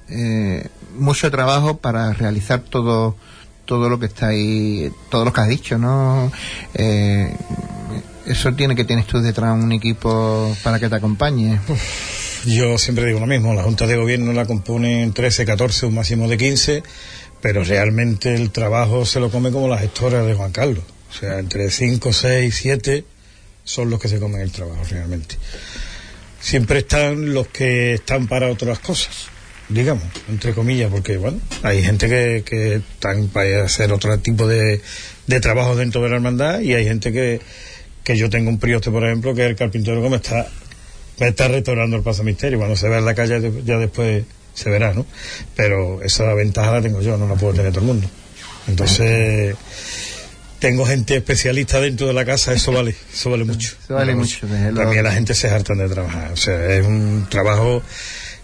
[0.10, 3.16] eh, mucho trabajo para realizar todo
[3.66, 6.32] todo lo que está ahí, todo lo que has dicho, ¿no?
[6.74, 7.34] Eh,
[8.26, 11.60] eso tiene que tienes tú detrás un equipo para que te acompañe.
[12.46, 16.28] Yo siempre digo lo mismo, la Junta de Gobierno la componen 13, 14, un máximo
[16.28, 16.84] de 15,
[17.42, 20.84] pero realmente el trabajo se lo come como la gestora de Juan Carlos.
[21.10, 23.06] O sea, entre 5, 6, 7
[23.64, 25.38] son los que se comen el trabajo realmente.
[26.42, 29.28] Siempre están los que están para otras cosas,
[29.70, 34.82] digamos, entre comillas, porque bueno, hay gente que, que están para hacer otro tipo de,
[35.28, 37.40] de trabajo dentro de la hermandad y hay gente que,
[38.04, 40.46] que yo tengo un prioste, por ejemplo, que es el carpintero que me está
[41.20, 42.58] está restaurando el paso misterio.
[42.58, 44.24] Cuando se vea en la calle ya después
[44.54, 45.06] se verá, ¿no?
[45.56, 48.08] Pero esa ventaja la tengo yo, no la puedo tener todo el mundo.
[48.68, 49.56] Entonces,
[50.60, 53.76] tengo gente especialista dentro de la casa, eso vale, eso vale mucho.
[53.84, 54.48] Eso vale mucho.
[54.48, 56.32] También la gente se hartan de trabajar.
[56.32, 57.84] O sea, es un trabajo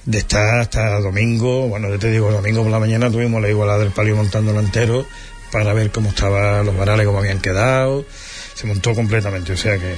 [0.06, 1.68] de estar hasta domingo.
[1.68, 5.06] Bueno, yo te digo, domingo por la mañana tuvimos la igualdad del palio montándolo entero
[5.52, 8.06] para ver cómo estaban los varales, cómo habían quedado.
[8.54, 9.54] Se montó completamente.
[9.54, 9.96] O sea que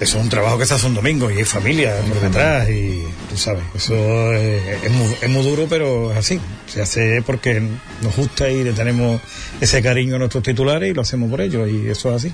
[0.00, 3.02] eso es un trabajo que se hace un domingo y hay familia por detrás y
[3.28, 7.60] tú sabes, eso es, es muy, es muy duro pero es así, se hace porque
[8.02, 9.20] nos gusta y le tenemos
[9.60, 12.32] ese cariño a nuestros titulares y lo hacemos por ellos y eso es así.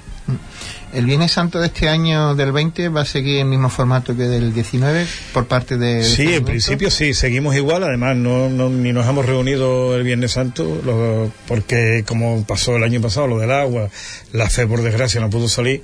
[0.95, 4.23] El Viernes Santo de este año del 20 va a seguir el mismo formato que
[4.23, 6.03] del 19 por parte de...
[6.05, 10.05] Sí, este en principio sí, seguimos igual, además no, no- ni nos hemos reunido el
[10.05, 13.89] Viernes Santo, lo- porque como pasó el año pasado, lo del agua,
[14.33, 15.83] la fe por desgracia no pudo salir,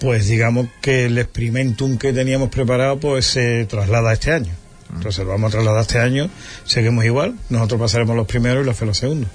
[0.00, 4.52] pues digamos que el experimentum que teníamos preparado pues se traslada a este año.
[4.94, 6.30] Entonces lo vamos a trasladar este año,
[6.64, 9.30] seguimos igual, nosotros pasaremos los primeros y la fe los segundos.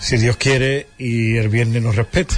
[0.00, 2.34] Si Dios quiere y el viernes nos respeta.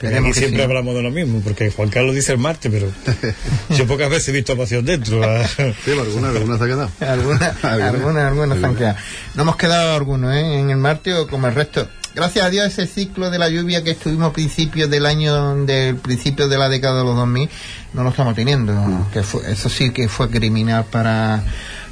[0.00, 0.62] Aquí siempre sí.
[0.62, 2.92] hablamos de lo mismo, porque Juan Carlos dice el martes, pero
[3.76, 5.20] yo pocas veces he visto a pasión dentro.
[5.58, 6.90] Sí, pero alguna, alguna se ha quedado.
[7.00, 8.96] Algunas, algunas, se han quedado.
[9.34, 10.60] No hemos quedado algunos, ¿eh?
[10.60, 11.88] En el martes o como el resto.
[12.18, 15.94] Gracias a Dios ese ciclo de la lluvia que estuvimos a principios del año, del
[15.94, 17.48] principio de la década de los 2000,
[17.92, 18.74] no lo estamos teniendo.
[19.12, 21.44] Que fue, eso sí que fue criminal para,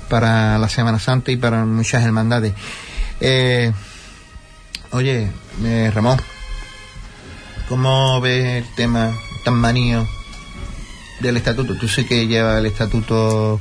[0.08, 2.54] para la Semana Santa y para muchas hermandades.
[3.20, 3.70] Eh,
[4.90, 5.30] oye,
[5.62, 6.20] eh, Ramón,
[7.68, 9.12] ¿cómo ves el tema
[9.44, 10.08] tan manío
[11.20, 11.76] del estatuto?
[11.76, 13.60] Tú sí que lleva el estatuto,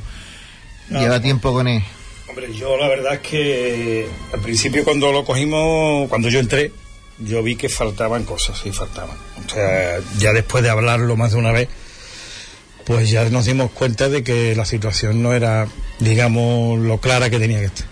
[0.90, 1.22] No, lleva no.
[1.22, 1.84] tiempo con él.
[2.36, 6.70] Hombre, yo la verdad es que al principio cuando lo cogimos, cuando yo entré,
[7.18, 9.16] yo vi que faltaban cosas, sí, faltaban.
[9.46, 11.70] O sea, ya después de hablarlo más de una vez,
[12.84, 15.66] pues ya nos dimos cuenta de que la situación no era,
[15.98, 17.86] digamos, lo clara que tenía que estar.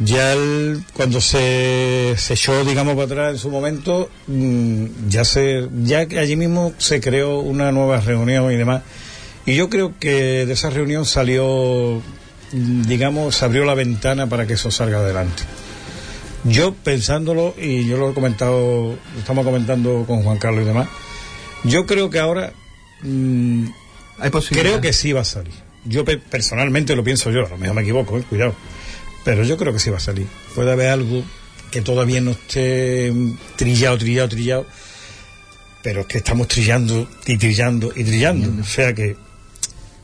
[0.00, 0.34] Ya
[0.94, 6.34] cuando se, se echó, digamos, para atrás en su momento, mm, ya se, ya allí
[6.34, 8.82] mismo se creó una nueva reunión y demás.
[9.46, 12.02] Y yo creo que de esa reunión salió,
[12.52, 15.42] digamos, se abrió la ventana para que eso salga adelante.
[16.44, 20.88] Yo pensándolo, y yo lo he comentado, lo estamos comentando con Juan Carlos y demás,
[21.64, 22.52] yo creo que ahora
[23.02, 23.64] mm,
[24.18, 24.30] Hay.
[24.62, 25.52] Creo que sí va a salir.
[25.84, 28.54] Yo pe- personalmente lo pienso yo, a lo mejor me equivoco, eh, cuidado.
[29.24, 30.26] Pero yo creo que sí va a salir.
[30.54, 31.22] Puede haber algo
[31.70, 34.66] que todavía no esté mm, trillado, trillado, trillado.
[35.82, 38.62] Pero es que estamos trillando y trillando y trillando.
[38.62, 39.16] O sea que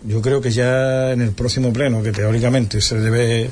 [0.06, 3.50] yo creo que ya en el próximo pleno, que teóricamente se debe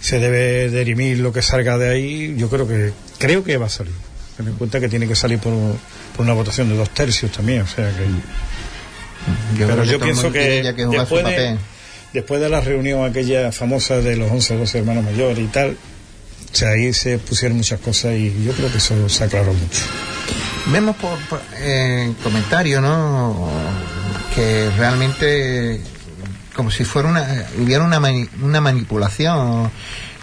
[0.00, 3.70] se debe derimir lo que salga de ahí, yo creo que creo que va a
[3.70, 3.92] salir.
[4.36, 5.52] Ten en cuenta que tiene que salir por,
[6.16, 8.04] por una votación de dos tercios también, o sea que
[9.58, 11.58] Yo pero creo yo todo el pienso que, después, de,
[12.14, 15.76] después de la reunión aquella famosa de los 11 o 12 hermanos mayores y tal,
[16.52, 19.82] o sea, ahí se pusieron muchas cosas y yo creo que eso se aclaró mucho.
[20.72, 23.48] Vemos por, por, eh, comentarios, ¿no?
[24.34, 25.80] Que realmente
[26.54, 29.70] como si fuera una hubiera una, mani- una manipulación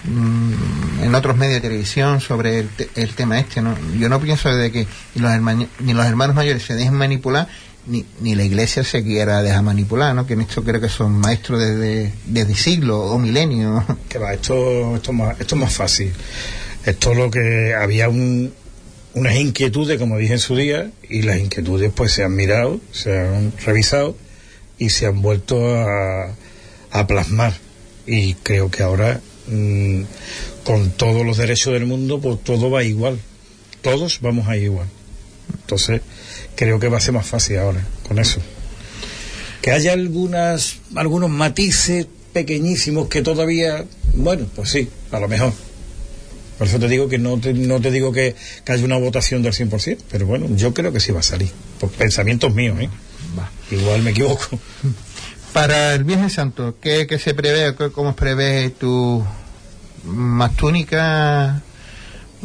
[0.03, 3.75] mm, en otros medios de televisión sobre el, te- el tema este, ¿no?
[3.97, 7.47] Yo no pienso de que ni los, hermani- ni los hermanos mayores se dejen manipular
[7.87, 10.27] ni, ni la iglesia se quiera dejar manipular, ¿no?
[10.27, 13.83] Que en esto creo que son maestros desde, desde siglos o milenios.
[14.09, 16.11] Que va, esto, esto, es más, esto es más fácil.
[16.85, 18.53] Esto es lo que había un,
[19.17, 23.17] unas inquietudes, como dije en su día, y las inquietudes pues se han mirado, se
[23.17, 24.15] han revisado
[24.77, 26.35] y se han vuelto a,
[26.91, 27.53] a plasmar
[28.05, 30.01] Y creo que ahora, mm,
[30.63, 33.19] con todos los derechos del mundo, pues todo va igual.
[33.81, 34.87] Todos vamos a ir igual.
[35.61, 36.01] Entonces,
[36.55, 38.39] creo que va a ser más fácil ahora con eso.
[39.61, 45.53] Que haya algunas, algunos matices pequeñísimos que todavía, bueno, pues sí, a lo mejor.
[46.57, 48.35] Por eso te digo que no te, no te digo que,
[48.67, 51.51] haya una votación del 100%, pero bueno, yo creo que sí va a salir.
[51.79, 52.89] Por pensamientos míos, ¿eh?
[53.71, 54.59] Igual me equivoco.
[55.53, 57.75] Para el Viernes Santo, ¿qué, qué se prevé?
[57.91, 59.25] ¿Cómo prevé tu
[60.03, 61.61] más túnica?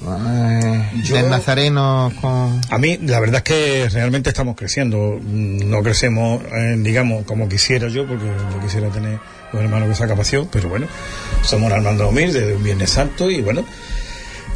[0.01, 2.61] Eh, del Nazareno con...
[2.71, 5.19] A mí, la verdad es que realmente estamos creciendo.
[5.23, 9.19] No crecemos, eh, digamos, como quisiera yo, porque yo quisiera tener
[9.53, 10.87] un hermano que saca pasión, pero bueno,
[11.43, 13.65] somos Armando Omir de Viernes Santo y bueno,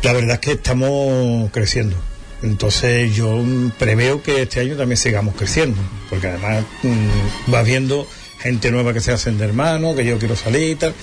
[0.02, 1.96] la verdad es que estamos creciendo.
[2.42, 3.42] Entonces yo
[3.78, 5.80] preveo que este año también sigamos creciendo,
[6.10, 8.06] porque además mm, va viendo
[8.38, 10.94] gente nueva que se hacen de hermano, que yo quiero salir y tal.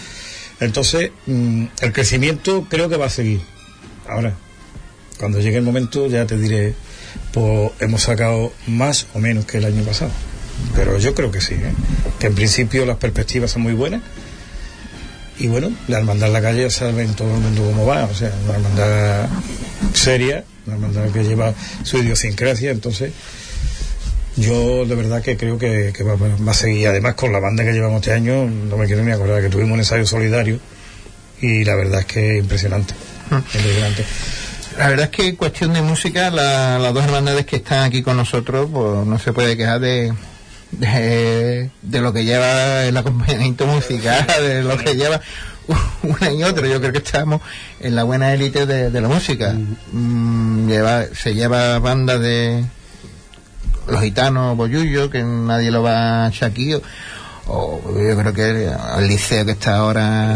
[0.59, 3.41] Entonces, mm, el crecimiento creo que va a seguir.
[4.07, 4.35] Ahora,
[5.17, 6.75] cuando llegue el momento ya te diré,
[7.31, 10.11] pues hemos sacado más o menos que el año pasado.
[10.75, 11.73] Pero yo creo que sí, ¿eh?
[12.19, 14.01] que en principio las perspectivas son muy buenas
[15.39, 18.13] y bueno, la hermandad en la calle sabe en todo el mundo cómo va, o
[18.13, 19.29] sea, una hermandad
[19.93, 23.11] seria, una hermandad que lleva su idiosincrasia, entonces
[24.35, 28.01] yo de verdad que creo que, va, a seguir, además con la banda que llevamos
[28.01, 30.59] este año, no me quiero ni acordar que tuvimos un ensayo solidario
[31.41, 32.93] y la verdad es que impresionante,
[33.29, 33.35] mm.
[33.35, 34.05] impresionante.
[34.77, 38.17] La verdad es que en cuestión de música, las dos hermandades que están aquí con
[38.17, 40.13] nosotros, pues no se puede quejar de,
[40.79, 41.69] de,
[42.01, 45.21] lo que lleva el acompañamiento musical, de lo que lleva
[46.03, 46.67] una y otro.
[46.67, 47.41] Yo creo que estamos
[47.79, 49.55] en la buena élite de, la música.
[49.91, 52.63] Mm, lleva, se lleva bandas de
[53.87, 56.73] los gitanos Boyullo, que nadie lo va a aquí,
[57.47, 60.35] o yo creo que el liceo que está ahora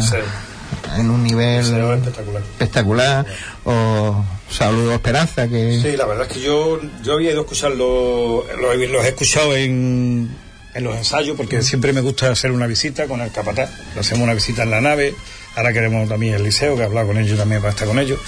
[0.97, 3.26] en un nivel espectacular, espectacular
[3.63, 8.46] o Saludo Esperanza que sí la verdad es que yo yo había ido a escucharlo
[8.60, 10.30] los, he escuchado en,
[10.74, 13.70] en los ensayos porque siempre me gusta hacer una visita con el capataz.
[14.00, 15.16] Hacemos una visita en la nave
[15.58, 18.20] ahora queremos también el liceo que he hablado con ellos también para estar con ellos.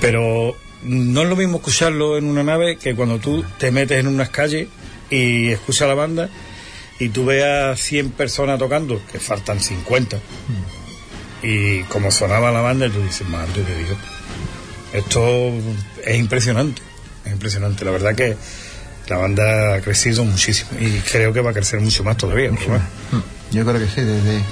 [0.00, 4.06] Pero no es lo mismo escucharlo en una nave que cuando tú te metes en
[4.06, 4.68] unas calles
[5.10, 6.28] y escuchas la banda
[7.00, 10.18] y tú veas 100 personas tocando que faltan 50
[11.42, 13.98] y como sonaba la banda, tú dices, madre de Dios,
[14.96, 15.52] esto
[16.04, 16.82] es impresionante,
[17.24, 17.84] es impresionante.
[17.84, 18.36] La verdad que
[19.08, 22.50] la banda ha crecido muchísimo y creo que va a crecer mucho más todavía.
[23.52, 24.42] Yo creo que sí, desde,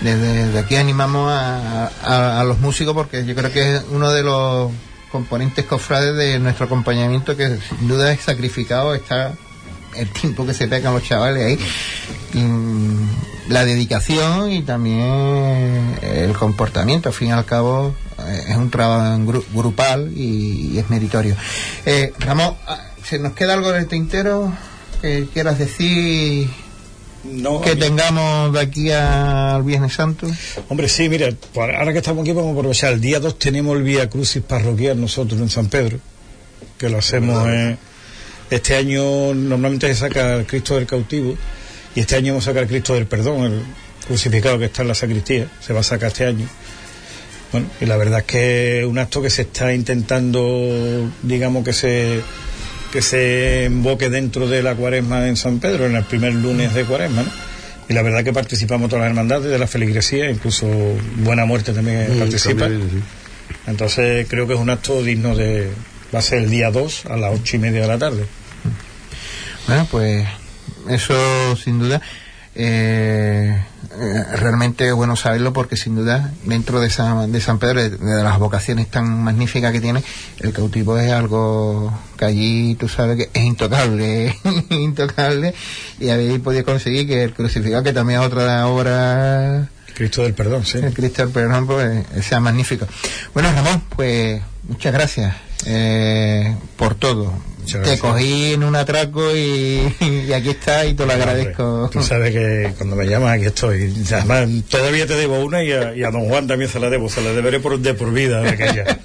[0.00, 4.72] desde, aquí animamos a, a, los músicos porque yo creo que es uno de los
[5.12, 9.34] componentes cofrades de nuestro acompañamiento que sin duda es sacrificado, está
[9.94, 11.58] el tiempo que se pegan los chavales ahí
[13.48, 17.08] la dedicación y también el comportamiento.
[17.08, 17.94] Al fin y al cabo,
[18.48, 21.36] es un trabajo grupal y, es meritorio.
[21.86, 24.52] Eh, Ramón, ah, ¿se nos queda algo en el tintero
[25.00, 26.48] que quieras decir?
[27.64, 30.26] que tengamos de aquí al Viernes Santo.
[30.68, 32.92] Hombre, sí, mira, ahora que estamos aquí vamos a aprovechar.
[32.92, 35.98] El día 2 tenemos el Vía Crucis parroquial nosotros en San Pedro,
[36.76, 37.48] que lo hacemos
[38.50, 41.34] este año normalmente se saca el Cristo del cautivo
[41.94, 43.62] y este año vamos a sacar Cristo del Perdón, el
[44.06, 46.46] crucificado que está en la sacristía, se va a sacar este año.
[47.54, 51.72] Bueno, y la verdad es que es un acto que se está intentando, digamos, que
[51.72, 52.20] se
[52.90, 56.84] que se emboque dentro de la cuaresma en San Pedro, en el primer lunes de
[56.84, 57.30] cuaresma, ¿no?
[57.88, 60.66] Y la verdad que participamos todas las hermandades de la feligresía, incluso
[61.18, 62.68] Buena Muerte también participa.
[63.68, 65.70] Entonces creo que es un acto digno de...
[66.12, 68.24] Va a ser el día 2 a las ocho y media de la tarde.
[69.68, 70.26] Bueno, pues
[70.88, 71.14] eso
[71.54, 72.02] sin duda.
[72.56, 73.56] Eh,
[73.96, 78.38] eh, realmente es bueno saberlo porque sin duda dentro de, de San Pedro, de, las
[78.38, 80.02] vocaciones tan magníficas que tiene,
[80.40, 84.36] el cautivo es algo que allí tú sabes que es intocable,
[84.70, 85.54] intocable,
[86.00, 89.68] y habéis podido conseguir que el crucificado, que también es otra obra...
[89.94, 90.78] Cristo del Perdón, sí.
[90.78, 92.86] El Cristo del Perdón, pues, sea magnífico.
[93.32, 95.36] Bueno, Ramón, pues muchas gracias
[95.66, 97.32] eh, por todo
[97.64, 101.90] te cogí en un atraco y, aquí está y te lo agradezco.
[101.92, 103.92] Tú sabes que cuando me llamas aquí estoy.
[104.12, 107.08] Además, todavía te debo una y a, don Juan también se la debo.
[107.08, 108.84] Se la deberé por, de por vida aquella.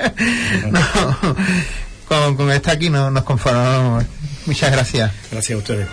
[2.08, 4.06] con, con esta aquí no, nos conformamos.
[4.46, 5.12] Muchas gracias.
[5.32, 5.88] Gracias a ustedes.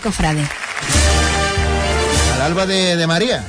[0.00, 0.46] Cofrade.
[2.34, 3.44] Al alba de, María.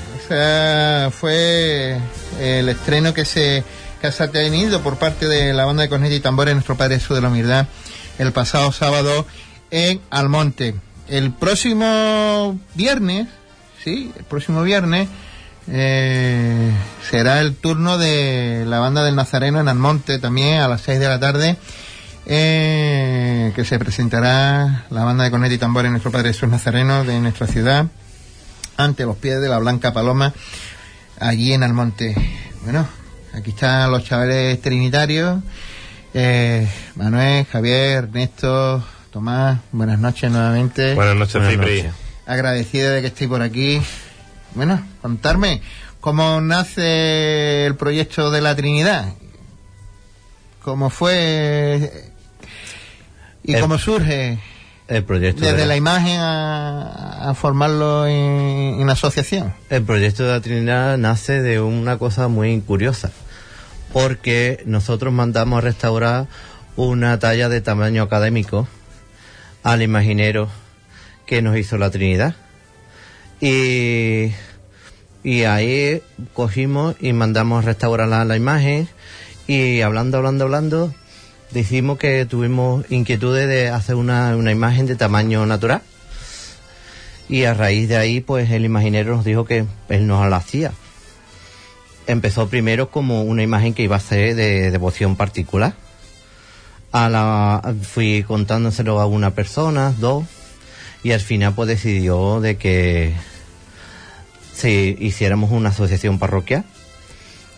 [1.12, 1.98] fue
[2.40, 3.64] el estreno que se,
[4.02, 7.00] que se ha tenido por parte de la banda de corneta y tambores Nuestro Padre
[7.00, 7.68] Jesús de la Humildad
[8.20, 9.26] el pasado sábado
[9.72, 10.76] en Almonte.
[11.08, 13.28] El próximo viernes,
[13.84, 15.08] sí, el próximo viernes
[15.72, 16.72] eh,
[17.10, 21.08] será el turno de la banda del Nazareno en Almonte también a las 6 de
[21.08, 21.58] la tarde.
[22.32, 27.20] Eh, que se presentará la banda de corneta y tambores Nuestro Padre Jesús Nazareno de
[27.20, 27.88] nuestra ciudad
[28.78, 30.32] ante los pies de la Blanca Paloma
[31.20, 32.14] allí en Almonte.
[32.62, 32.88] Bueno,
[33.34, 35.42] aquí están los chavales trinitarios.
[36.14, 40.94] Eh, Manuel, Javier, Ernesto, Tomás, buenas noches nuevamente.
[40.94, 41.86] Buenas noches, Cipri.
[42.28, 43.82] Agradecido de que estéis por aquí.
[44.54, 45.64] Bueno, contarme
[46.00, 49.16] cómo nace el proyecto de la Trinidad.
[50.62, 52.09] ¿Cómo fue
[53.50, 54.38] y cómo surge
[54.88, 55.76] el proyecto desde la...
[55.76, 59.54] imagen a, formarlo en, en, asociación?
[59.70, 63.12] El proyecto de la Trinidad nace de una cosa muy curiosa,
[63.94, 66.28] porque nosotros mandamos a restaurar
[66.76, 68.68] una talla de tamaño académico
[69.64, 70.50] al imaginero
[71.26, 72.36] que nos hizo la Trinidad.
[73.42, 74.32] Y,
[75.24, 76.02] y ahí
[76.34, 78.88] cogimos y mandamos a restaurar la, la imagen
[79.48, 80.94] y hablando, hablando, hablando,
[81.52, 85.82] decimos que tuvimos inquietudes de hacer una, una imagen de tamaño natural.
[87.28, 90.72] Y a raíz de ahí, pues el imaginero nos dijo que él nos la hacía.
[92.08, 95.74] Empezó primero como una imagen que iba a ser de devoción particular.
[96.92, 100.26] A la, fui contándoselo a una persona, dos,
[101.04, 103.14] y al final pues decidió de que
[104.54, 106.66] si hiciéramos una asociación parroquial.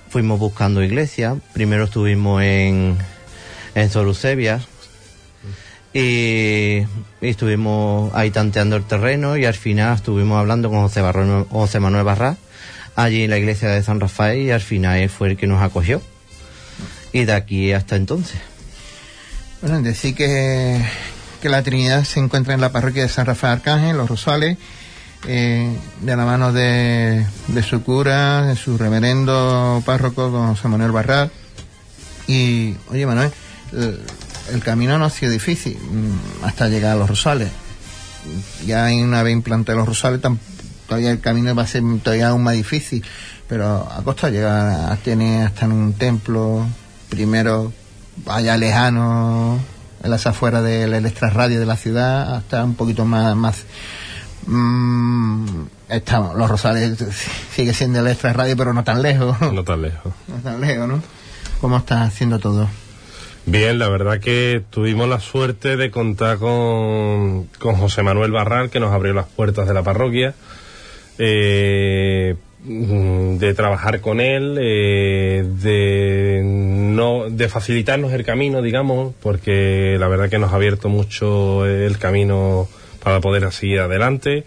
[0.09, 2.97] Fuimos buscando iglesias, primero estuvimos en,
[3.75, 4.61] en Solucebia
[5.93, 6.83] y,
[7.21, 11.01] estuvimos ahí tanteando el terreno y al final estuvimos hablando con José,
[11.49, 12.37] José Manuel Barra
[12.95, 16.01] allí en la iglesia de San Rafael y al final fue el que nos acogió
[17.11, 18.39] y de aquí hasta entonces.
[19.61, 20.81] Bueno, decir que,
[21.41, 24.57] que la Trinidad se encuentra en la parroquia de San Rafael Arcángel, Los Rosales,
[25.27, 30.91] eh, de la mano de, de, su cura, de su reverendo párroco, don José Manuel
[30.91, 31.31] Barral.
[32.27, 33.31] Y, oye Manuel,
[33.73, 37.49] el, camino no ha sido difícil mm, hasta llegar a los Rosales.
[38.65, 40.21] Ya hay una vez implantado los Rosales,
[40.87, 43.03] todavía el camino va a ser todavía aún más difícil,
[43.47, 46.65] pero a costa llegar a tener hasta en un templo,
[47.09, 47.73] primero
[48.27, 49.59] allá lejano,
[50.03, 53.63] en las afueras del radio de la ciudad, hasta un poquito más, más
[54.47, 56.97] mmm, estamos, los Rosales
[57.55, 59.39] sigue siendo el extra radio, pero no tan lejos.
[59.41, 60.13] No tan lejos.
[60.27, 61.01] no tan lejos, ¿no?
[61.59, 62.67] ¿Cómo está haciendo todo?
[63.45, 68.79] Bien, la verdad que tuvimos la suerte de contar con, con José Manuel Barral, que
[68.79, 70.35] nos abrió las puertas de la parroquia,
[71.17, 80.07] eh, de trabajar con él, eh, de, no, de facilitarnos el camino, digamos, porque la
[80.07, 82.69] verdad que nos ha abierto mucho el camino
[83.03, 84.43] para poder seguir adelante.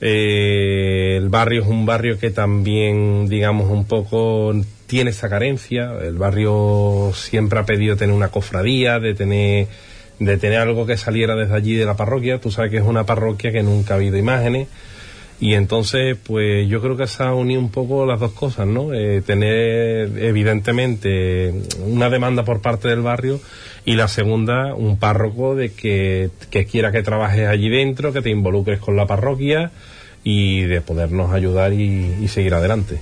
[0.00, 4.54] Eh, el barrio es un barrio que también, digamos, un poco
[4.88, 5.92] tiene esa carencia.
[6.02, 9.68] El barrio siempre ha pedido tener una cofradía, de tener,
[10.18, 12.40] de tener algo que saliera desde allí de la parroquia.
[12.40, 14.66] Tú sabes que es una parroquia que nunca ha habido imágenes.
[15.40, 18.92] Y entonces, pues yo creo que se ha unido un poco las dos cosas, ¿no?
[18.92, 21.54] Eh, tener, evidentemente,
[21.86, 23.40] una demanda por parte del barrio
[23.84, 28.30] y la segunda, un párroco de que, que quiera que trabajes allí dentro, que te
[28.30, 29.70] involucres con la parroquia
[30.24, 32.98] y de podernos ayudar y, y seguir adelante.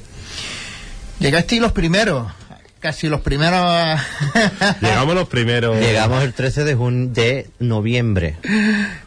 [1.19, 2.31] Llegaste los primeros,
[2.79, 4.01] casi los primeros.
[4.83, 5.79] Llegamos los primeros.
[5.79, 8.37] Llegamos el 13 de, de noviembre.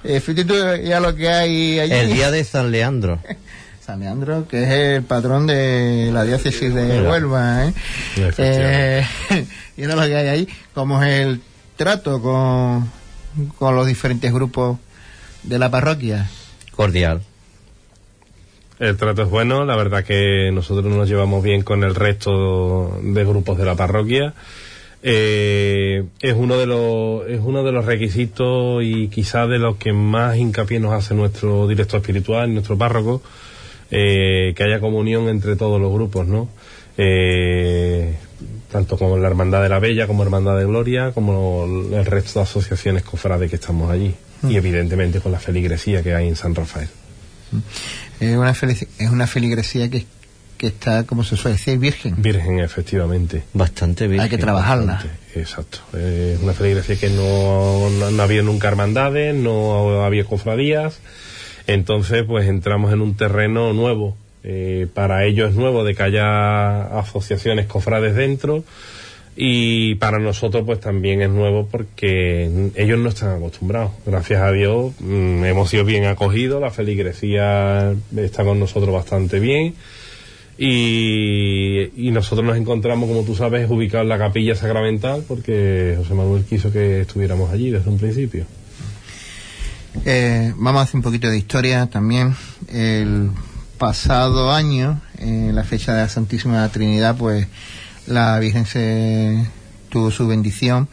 [0.04, 1.94] Eh, fíjate ya lo que hay allí.
[1.94, 3.20] El día de San Leandro.
[3.86, 7.68] San Leandro, que es el patrón de la diócesis de Huelva.
[7.68, 7.74] ¿eh?
[8.38, 9.08] eh
[9.78, 11.42] y lo que hay ahí, como es el
[11.78, 12.92] trato con,
[13.58, 14.80] con los diferentes grupos
[15.44, 16.28] de la parroquia.
[16.72, 17.22] Cordial.
[18.80, 23.26] El trato es bueno, la verdad que nosotros nos llevamos bien con el resto de
[23.26, 24.34] grupos de la parroquia.
[25.04, 29.94] Eh, es uno de los es uno de los requisitos y quizás de los que
[29.94, 33.22] más hincapié nos hace nuestro director espiritual, nuestro párroco,
[33.92, 36.48] eh, que haya comunión entre todos los grupos, ¿no?
[36.98, 38.16] Eh,
[38.72, 42.44] tanto como la Hermandad de la Bella, como Hermandad de Gloria, como el resto de
[42.44, 44.14] asociaciones cofrades que estamos allí.
[44.44, 44.56] Y mm.
[44.56, 46.88] evidentemente con la feligresía que hay en San Rafael.
[47.52, 47.58] Mm.
[48.20, 50.06] Es una, es una feligresía que,
[50.58, 52.22] que está, como se suele decir, virgen.
[52.22, 53.44] Virgen, efectivamente.
[53.54, 54.24] Bastante virgen.
[54.24, 55.04] Hay que trabajarla.
[55.36, 55.80] exacto.
[55.98, 61.00] Es una feligresía que no, no, había nunca hermandades, no había cofradías.
[61.68, 64.18] Entonces, pues entramos en un terreno nuevo.
[64.44, 68.64] Eh, para ellos es nuevo de que haya asociaciones cofrades dentro
[69.42, 73.92] y para nosotros pues también es nuevo porque ellos no están acostumbrados.
[74.06, 79.76] Gracias a Dios mm, hemos sido bien acogidos, la feligresía está con nosotros bastante bien
[80.58, 86.44] y, nosotros nos encontramos, como tú sabes, ubicados en la capilla sacramental porque José Manuel
[86.44, 88.46] quiso que estuviéramos allí desde un principio.
[90.04, 92.36] Eh, vamos a hacer un poquito de historia también.
[92.68, 93.30] El
[93.78, 97.48] pasado año, en la fecha de la Santísima Trinidad, pues
[98.10, 99.46] la Virgen se
[99.90, 100.88] tuvo su bendición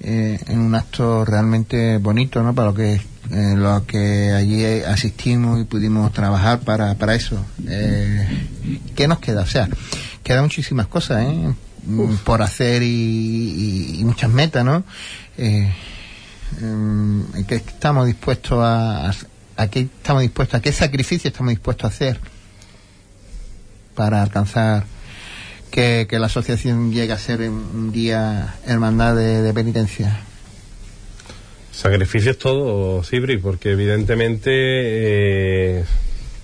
[0.00, 2.54] eh, en un acto realmente bonito, ¿no?
[2.54, 3.00] Para lo que
[3.30, 7.44] eh, lo que allí asistimos y pudimos trabajar para, para eso.
[7.68, 8.48] Eh,
[8.94, 9.42] ¿Qué nos queda?
[9.42, 9.68] O sea,
[10.22, 11.54] quedan muchísimas cosas, ¿eh?
[12.24, 14.84] por hacer y, muchas metas, ¿no?
[15.38, 15.72] Eh,
[16.60, 19.10] em, ¿Qué estamos dispuestos a,
[19.56, 22.20] a, qué estamos dispuestos, a qué sacrificio estamos dispuestos a hacer
[23.94, 24.84] para alcanzar
[25.72, 30.20] que, la asociación llegue a ser un día hermandad de, penitencia?
[31.72, 35.84] Sacrificio es todo, Cibri, porque evidentemente eh,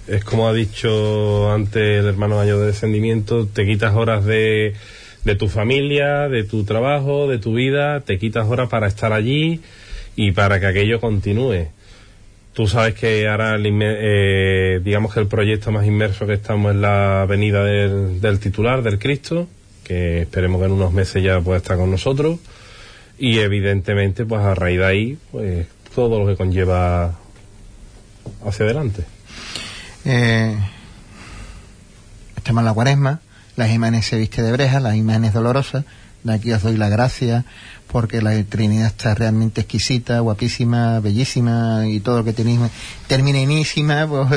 [0.09, 4.75] es como ha dicho antes el hermano mayor de descendimiento, te quitas horas de,
[5.25, 9.61] de tu familia, de tu trabajo, de tu vida, te quitas horas para estar allí
[10.17, 11.69] y para que aquello continúe.
[12.59, 17.25] Tú sabes que ahora, eh, digamos que el proyecto más inmerso que estamos es la
[17.25, 19.47] venida del, titular, del Cristo,
[19.85, 22.41] que esperemos que en unos meses ya pueda estar con nosotros.
[23.17, 27.17] Y evidentemente, pues a raíz de ahí, pues todo lo que conlleva
[28.45, 29.05] hacia adelante.
[30.05, 30.59] Eh,
[32.35, 33.21] estamos en la cuaresma,
[33.55, 35.85] las imágenes se viste de breja, las imágenes dolorosas,
[36.25, 37.45] de aquí os doy la gracia
[37.91, 42.61] porque la Trinidad está realmente exquisita, guapísima, bellísima y todo lo que tenéis
[43.07, 44.31] terminenísima, pues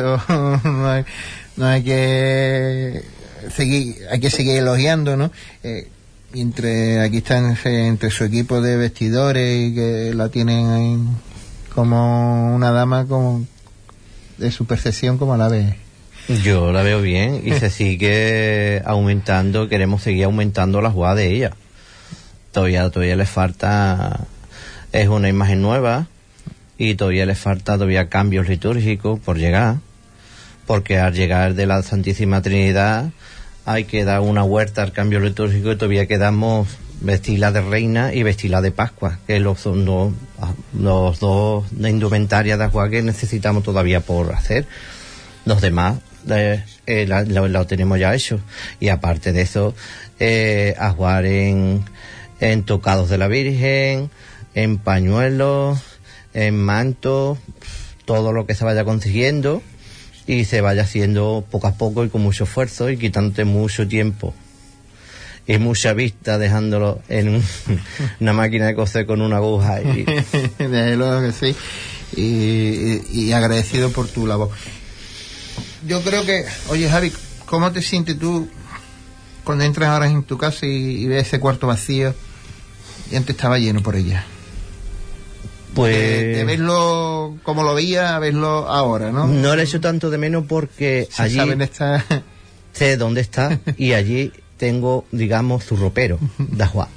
[1.57, 3.03] no hay, que
[3.53, 5.31] seguir, hay que seguir elogiando, ¿no?
[5.63, 5.89] Eh,
[6.33, 11.09] entre aquí están entre su equipo de vestidores y que la tienen
[11.75, 13.45] como una dama como
[14.37, 15.75] de su percepción como la ve.
[16.43, 21.51] Yo la veo bien y se sigue aumentando, queremos seguir aumentando la jugada de ella
[22.51, 24.21] todavía, todavía le falta,
[24.91, 26.07] es una imagen nueva
[26.77, 29.77] y todavía le falta todavía cambios litúrgicos por llegar,
[30.65, 33.11] porque al llegar de la Santísima Trinidad
[33.65, 36.67] hay que dar una huerta al cambio litúrgico y todavía quedamos
[37.01, 40.13] vestirla de reina y vestirla de Pascua, que son los,
[40.73, 44.65] los dos indumentarias de agua que necesitamos todavía por hacer.
[45.45, 45.97] Los demás
[46.29, 48.39] eh, eh, lo, tenemos ya hecho.
[48.79, 49.73] Y aparte de eso,
[50.19, 50.75] eh,
[51.23, 51.83] en,
[52.41, 54.09] en tocados de la Virgen,
[54.53, 55.79] en pañuelos,
[56.33, 57.37] en manto,
[58.05, 59.61] todo lo que se vaya consiguiendo
[60.27, 64.33] y se vaya haciendo poco a poco y con mucho esfuerzo y quitándote mucho tiempo
[65.47, 67.41] y mucha vista dejándolo en
[68.19, 70.03] una máquina de coser con una aguja y
[70.57, 71.55] desde luego que sí.
[72.13, 74.49] Y, agradecido por tu labor.
[75.87, 77.13] Yo creo que oye Javi
[77.45, 78.49] ¿cómo te sientes tú
[79.45, 82.13] cuando entras ahora en tu casa y ves ese cuarto vacío
[83.11, 84.25] y antes estaba lleno por ella.
[85.73, 85.95] Pues...
[85.95, 89.27] De, verlo como lo veía a verlo ahora, ¿no?
[89.27, 91.35] No le echo tanto de menos porque allí...
[91.35, 92.03] Saben está...
[92.73, 96.87] Sé dónde está y allí tengo, digamos, su ropero, de Juan.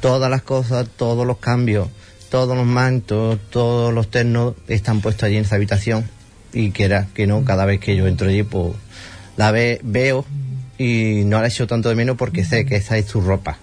[0.00, 1.88] Todas las cosas, todos los cambios,
[2.30, 6.04] todos los mantos, todos los ternos están puestos allí en esa habitación.
[6.52, 8.74] Y que era que no, cada vez que yo entro allí, pues
[9.36, 10.24] la ve, veo
[10.78, 13.58] y no la echo tanto de menos porque sé que esa es su ropa.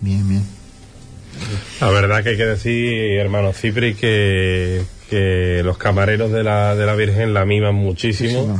[0.00, 0.44] Bien, bien.
[1.80, 6.86] La verdad que hay que decir, hermano Cipri, que, que los camareros de la, de
[6.86, 8.58] la Virgen la miman muchísimo,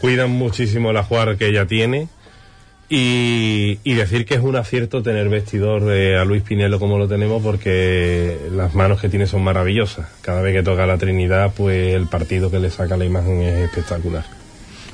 [0.00, 2.08] cuidan muchísimo la jugar que ella tiene.
[2.90, 7.06] Y, y, decir que es un acierto tener vestidor de a Luis Pinelo como lo
[7.06, 10.06] tenemos porque las manos que tiene son maravillosas.
[10.22, 13.64] Cada vez que toca la Trinidad, pues el partido que le saca la imagen es
[13.64, 14.24] espectacular.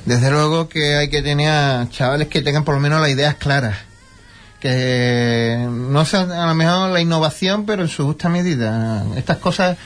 [0.05, 3.35] Desde luego que hay que tener a chavales que tengan por lo menos las ideas
[3.35, 3.77] claras
[4.59, 9.05] que no sea a lo mejor la innovación, pero en su justa medida.
[9.15, 9.77] Estas cosas,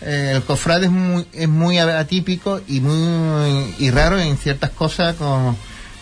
[0.00, 5.16] eh, el cofrade es muy, es muy atípico y muy y raro en ciertas cosas,
[5.16, 5.56] con,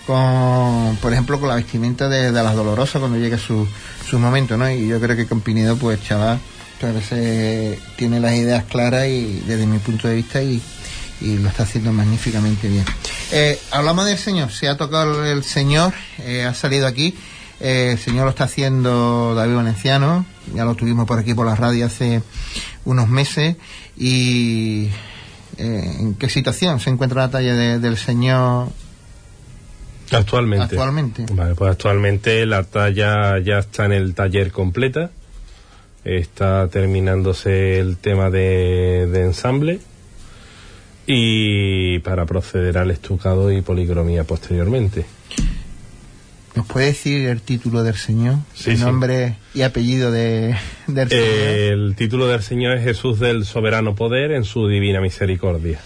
[0.07, 3.67] con por ejemplo, con la vestimenta de, las dolorosas cuando llega su,
[4.09, 4.71] su momento, ¿no?
[4.71, 6.39] Y yo creo que con Pinedo, pues chaval,
[7.97, 10.61] tiene las ideas claras y desde mi punto de vista y,
[11.21, 12.85] y lo está haciendo magníficamente bien.
[13.33, 17.15] Eh, hablamos del Señor, se ha tocado el Señor, eh, ha salido aquí.
[17.61, 21.55] Eh, el Señor lo está haciendo David Valenciano, ya lo tuvimos por aquí por la
[21.55, 22.23] radio hace
[22.85, 23.57] unos meses.
[23.97, 24.89] ¿Y
[25.59, 28.69] en qué situación se encuentra la talla del Señor
[30.13, 30.65] Actualmente.
[30.65, 31.27] Actualmente.
[31.33, 35.11] Vale, pues actualmente la talla ya está en el taller completa.
[36.05, 39.81] Está terminándose el tema de, de ensamble
[41.07, 45.05] y para proceder al estucado y policromía posteriormente.
[46.57, 48.37] ¿Nos puede decir el título del Señor?
[48.55, 51.25] Sí, nombre y apellido de, del Señor.
[51.27, 55.79] el título del Señor es Jesús del Soberano Poder en su divina misericordia.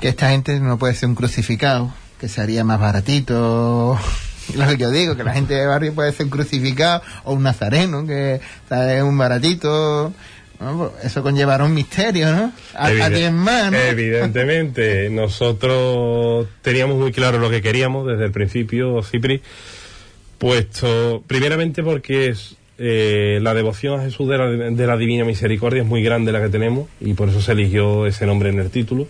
[0.00, 3.98] Que esta gente no puede ser un crucificado, que sería más baratito.
[4.54, 7.42] Lo que yo digo, que la gente de barrio puede ser un crucificado o un
[7.42, 8.40] nazareno, que
[8.70, 10.14] es un baratito
[10.58, 12.52] pues, eso conllevará un misterio, ¿no?
[12.74, 12.90] A,
[13.30, 19.40] más, Evidentemente, nosotros teníamos muy claro lo que queríamos desde el principio, Cipri,
[20.38, 25.82] puesto, primeramente porque es, eh, la devoción a Jesús de la, de la Divina Misericordia
[25.82, 28.70] es muy grande la que tenemos y por eso se eligió ese nombre en el
[28.70, 29.08] título.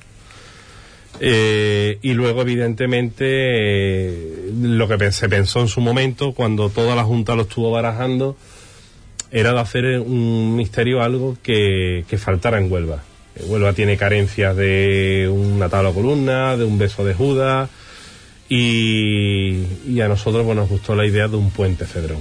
[1.20, 7.04] Eh, y luego, evidentemente, eh, lo que se pensó en su momento, cuando toda la
[7.04, 8.36] Junta lo estuvo barajando,
[9.30, 13.02] era de hacer un misterio algo que, faltara en Huelva.
[13.46, 17.68] Huelva tiene carencias de una tabla columna, de un beso de Judas,
[18.48, 22.18] y, a nosotros pues, nos gustó la idea de un puente cedrón.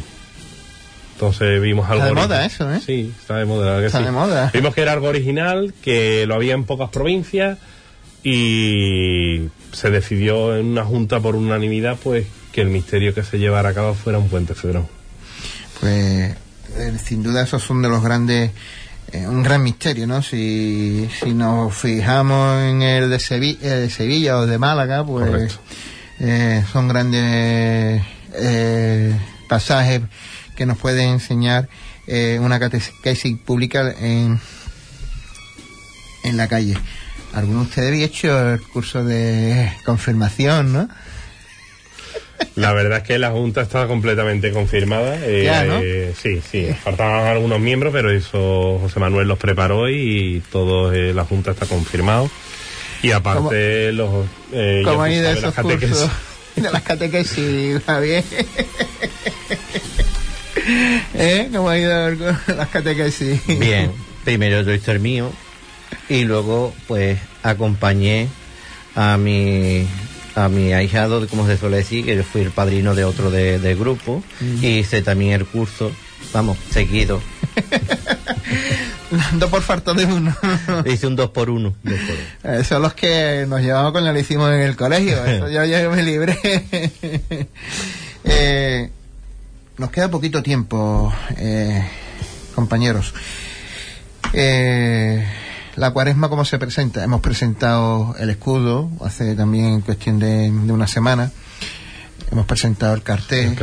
[1.14, 2.04] Entonces vimos algo.
[2.04, 2.80] Está de moda eso, ¿eh?
[2.86, 3.84] Sí, está de moda.
[3.84, 4.52] está de moda.
[4.54, 7.58] Vimos que era algo original, que lo había en pocas provincias
[8.24, 13.70] y se decidió en una junta por unanimidad pues que el misterio que se llevara
[13.70, 14.88] a cabo fuera un puente cedrón.
[15.80, 16.36] Pues
[16.76, 18.52] eh, sin duda esos son de los grandes
[19.12, 20.22] eh, un gran misterio, ¿no?
[20.22, 25.58] Si, si nos fijamos en el de, Sevilla, eh, de Sevilla o de Málaga, pues
[26.72, 28.04] son grandes
[29.48, 30.02] pasajes
[30.56, 31.70] que nos pueden enseñar
[32.40, 34.40] una catequesis pública en,
[36.24, 36.78] en la calle.
[37.34, 40.90] ¿Alguno de ustedes había hecho el curso de confirmación, no?
[42.56, 45.18] La verdad es que la Junta está completamente confirmada.
[45.22, 51.14] Eh, sí, sí, faltaban algunos miembros, pero eso José Manuel los preparó y todo eh,
[51.14, 52.32] la Junta está confirmado.
[53.04, 54.26] Y aparte los...
[54.54, 56.10] Eh, ¿Cómo ha ido esos cursos
[56.56, 58.24] de las catequesis, Javier?
[61.14, 61.50] ¿Eh?
[61.54, 63.42] ¿Cómo ha ido las catequesis?
[63.60, 63.92] Bien,
[64.24, 65.32] primero yo hice el mío
[66.08, 68.30] y luego pues acompañé
[68.96, 69.86] a mi
[70.38, 73.76] a mi ahijado, como se suele decir, que yo fui el padrino de otro de,
[73.76, 74.24] grupo,
[74.62, 75.92] y hice también el curso,
[76.32, 77.22] vamos, seguido.
[79.34, 80.36] dos por falta de uno.
[80.86, 81.76] Hice un dos por uno.
[82.64, 85.24] son los que nos llevamos cuando lo hicimos en el colegio.
[85.26, 86.38] Eso yo ya me libré.
[88.30, 88.92] Eh,
[89.78, 91.82] nos queda poquito tiempo, eh,
[92.56, 93.14] compañeros.
[94.34, 95.26] Eh,
[95.76, 97.04] la cuaresma, ¿cómo se presenta?
[97.04, 101.32] Hemos presentado el escudo hace también cuestión de, una semana.
[102.32, 103.56] Hemos presentado el cartel.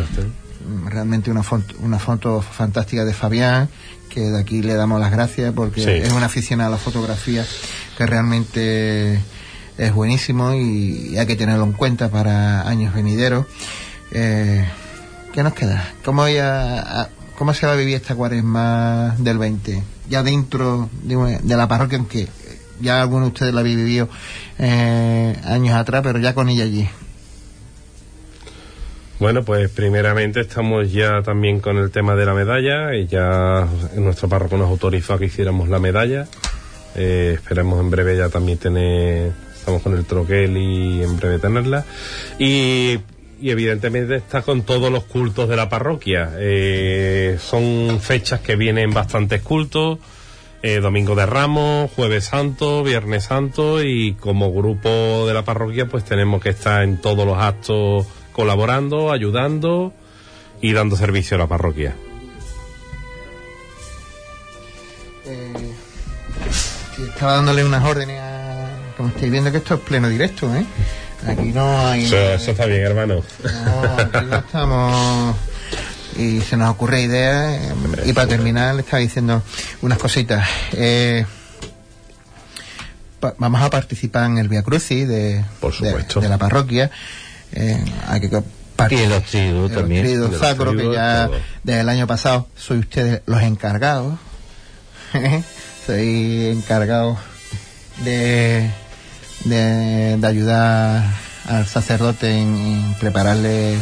[0.87, 3.69] Realmente una foto, una foto fantástica de Fabián,
[4.09, 7.45] que de aquí le damos las gracias porque es una aficionado a la fotografía
[7.97, 9.21] que realmente
[9.77, 13.47] es buenísimo y, hay que tenerlo en cuenta para años venideros.
[14.11, 14.65] Eh,
[15.33, 15.93] ¿Qué nos queda?
[16.05, 16.25] ¿Cómo,
[17.37, 19.95] ¿Cómo se va a vivir esta cuaresma del 20?
[20.09, 22.29] ya dentro de, la parroquia, aunque
[22.81, 24.09] ya algunos de ustedes la habéis vivido
[24.59, 26.89] eh, años atrás, pero ya con ella allí.
[29.25, 33.67] Bueno, pues primeramente estamos ya también con el tema de la medalla y ya
[33.97, 36.27] nuestro párroco nos autorizó a que hiciéramos la medalla.
[36.95, 41.87] Eh, esperemos en breve ya también tener, estamos con el troquel y en breve tenerla.
[42.39, 42.99] Y
[43.43, 46.33] evidentemente está con todos los cultos de la parroquia.
[46.37, 50.01] Eh, son fechas que vienen bastantes cultos.
[50.63, 56.05] Eh, Domingo de Ramos, Jueves Santo, Viernes Santo y como grupo de la parroquia pues
[56.05, 59.95] tenemos que estar en todos los actos colaborando, ayudando
[60.61, 61.95] y dando servicio a la parroquia.
[65.25, 65.73] Eh,
[67.09, 68.69] estaba dándole unas órdenes a...
[68.97, 70.65] Como estáis viendo que esto es pleno directo, ¿eh?
[71.27, 72.05] Aquí no hay.
[72.05, 73.23] Eso, está bien, hermano.
[73.43, 75.37] No, aquí no estamos.
[76.17, 77.61] Y se nos ocurre ideas.
[78.05, 79.43] y para terminar, le estaba diciendo
[79.83, 80.47] unas cositas.
[80.73, 81.25] Eh,
[83.39, 86.21] vamos a participar en el Via Crucis de, Por supuesto.
[86.21, 86.91] de, la parroquia.
[87.55, 88.29] Eh, hay que
[88.91, 90.05] y el los también.
[90.05, 91.31] El sacro, que ya
[91.63, 94.19] desde el año pasado soy ustedes los encargados.
[95.87, 97.17] soy encargado
[98.05, 98.69] de
[99.45, 101.03] de, ayudar
[101.49, 103.77] al sacerdote en, prepararle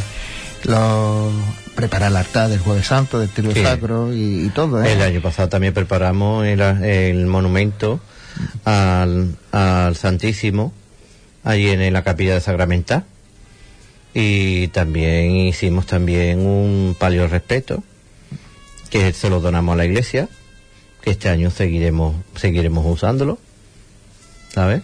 [0.65, 1.33] los
[1.75, 4.83] preparar el altar del Jueves Santo, del Tiro Sacro y, todo.
[4.83, 4.93] ¿eh?
[4.93, 7.99] El año pasado también preparamos el, monumento
[8.63, 10.71] al, al, Santísimo
[11.43, 13.05] allí en, la capilla de Sacramenta
[14.13, 17.83] y también hicimos también un palio respeto
[18.89, 20.29] que se lo donamos a la iglesia
[21.01, 23.39] que este año seguiremos seguiremos usándolo
[24.53, 24.83] ¿sabes?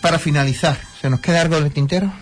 [0.00, 2.12] Para finalizar, ¿se nos queda algo de tintero?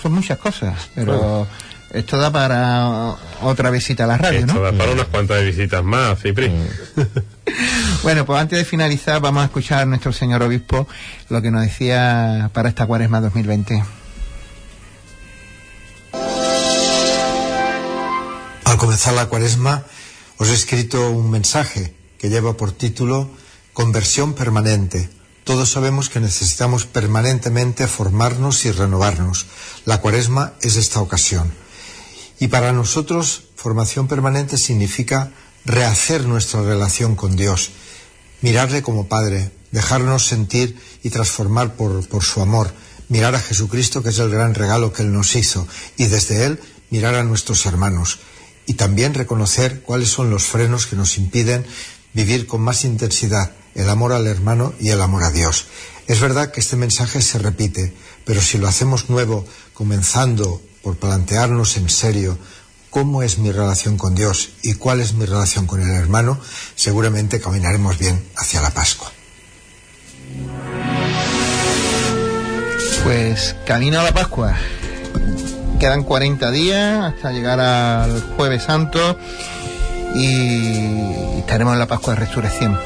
[0.00, 1.46] Son muchas cosas, pero
[1.92, 6.18] esto da para otra visita a la radio, esto da para unas cuantas visitas más,
[6.20, 6.48] Cipri.
[6.48, 7.02] Mm.
[8.02, 10.88] bueno, pues antes de finalizar vamos a escuchar a nuestro señor obispo
[11.28, 13.82] lo que nos decía para esta cuaresma 2020.
[18.82, 19.86] Comenzar la cuaresma
[20.42, 23.30] os he escrito un mensaje que lleva por título
[23.72, 25.08] Conversión permanente.
[25.44, 29.46] Todos sabemos que necesitamos permanentemente formarnos y renovarnos.
[29.84, 31.54] La cuaresma es esta ocasión.
[32.40, 35.30] Y para nosotros, formación permanente significa
[35.64, 37.70] rehacer nuestra relación con Dios,
[38.40, 42.74] mirarle como Padre, dejarnos sentir y transformar por, por, su amor,
[43.08, 46.60] mirar a Jesucristo, que es el gran regalo que Él nos hizo, y desde Él
[46.90, 48.18] mirar a nuestros hermanos,
[48.66, 51.66] y también reconocer cuáles son los frenos que nos impiden
[52.12, 55.66] vivir con más intensidad el amor al hermano y el amor a Dios.
[56.06, 57.94] Es verdad que este mensaje se repite,
[58.24, 62.38] pero si lo hacemos nuevo, comenzando por plantearnos en serio
[62.90, 66.38] cómo es mi relación con Dios y cuál es mi relación con el hermano,
[66.74, 69.10] seguramente caminaremos bien hacia la Pascua.
[73.04, 74.56] Pues camino a la Pascua.
[75.82, 79.18] Quedan 40 días hasta llegar al jueves santo
[80.14, 80.76] y
[81.38, 82.78] estaremos en la Pascua de Resurrección.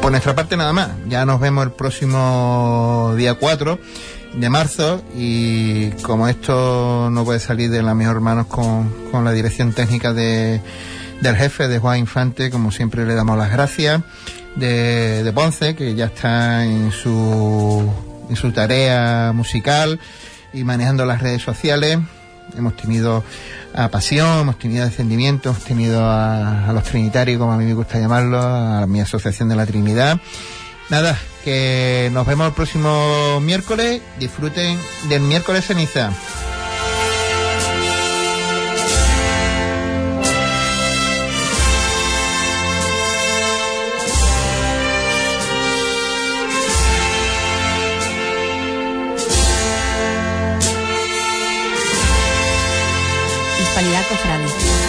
[0.00, 0.88] Por nuestra parte nada más.
[1.06, 3.78] Ya nos vemos el próximo día 4
[4.34, 9.30] de marzo y como esto no puede salir de las mejor manos con, con la
[9.30, 10.60] dirección técnica de,
[11.20, 14.02] del jefe de Juan Infante, como siempre le damos las gracias,
[14.56, 17.88] de, de Ponce, que ya está en su,
[18.28, 20.00] en su tarea musical
[20.52, 21.98] y manejando las redes sociales.
[22.56, 23.24] Hemos tenido
[23.74, 27.98] a Pasión, hemos tenido Descendimiento, hemos tenido a, los Trinitarios, como a mí me gusta
[27.98, 30.18] llamarlo, a mi Asociación de la Trinidad.
[30.90, 34.02] Nada, que nos vemos el próximo miércoles.
[34.18, 34.78] Disfruten
[35.08, 36.12] del miércoles ceniza.
[54.08, 54.81] Cofrade.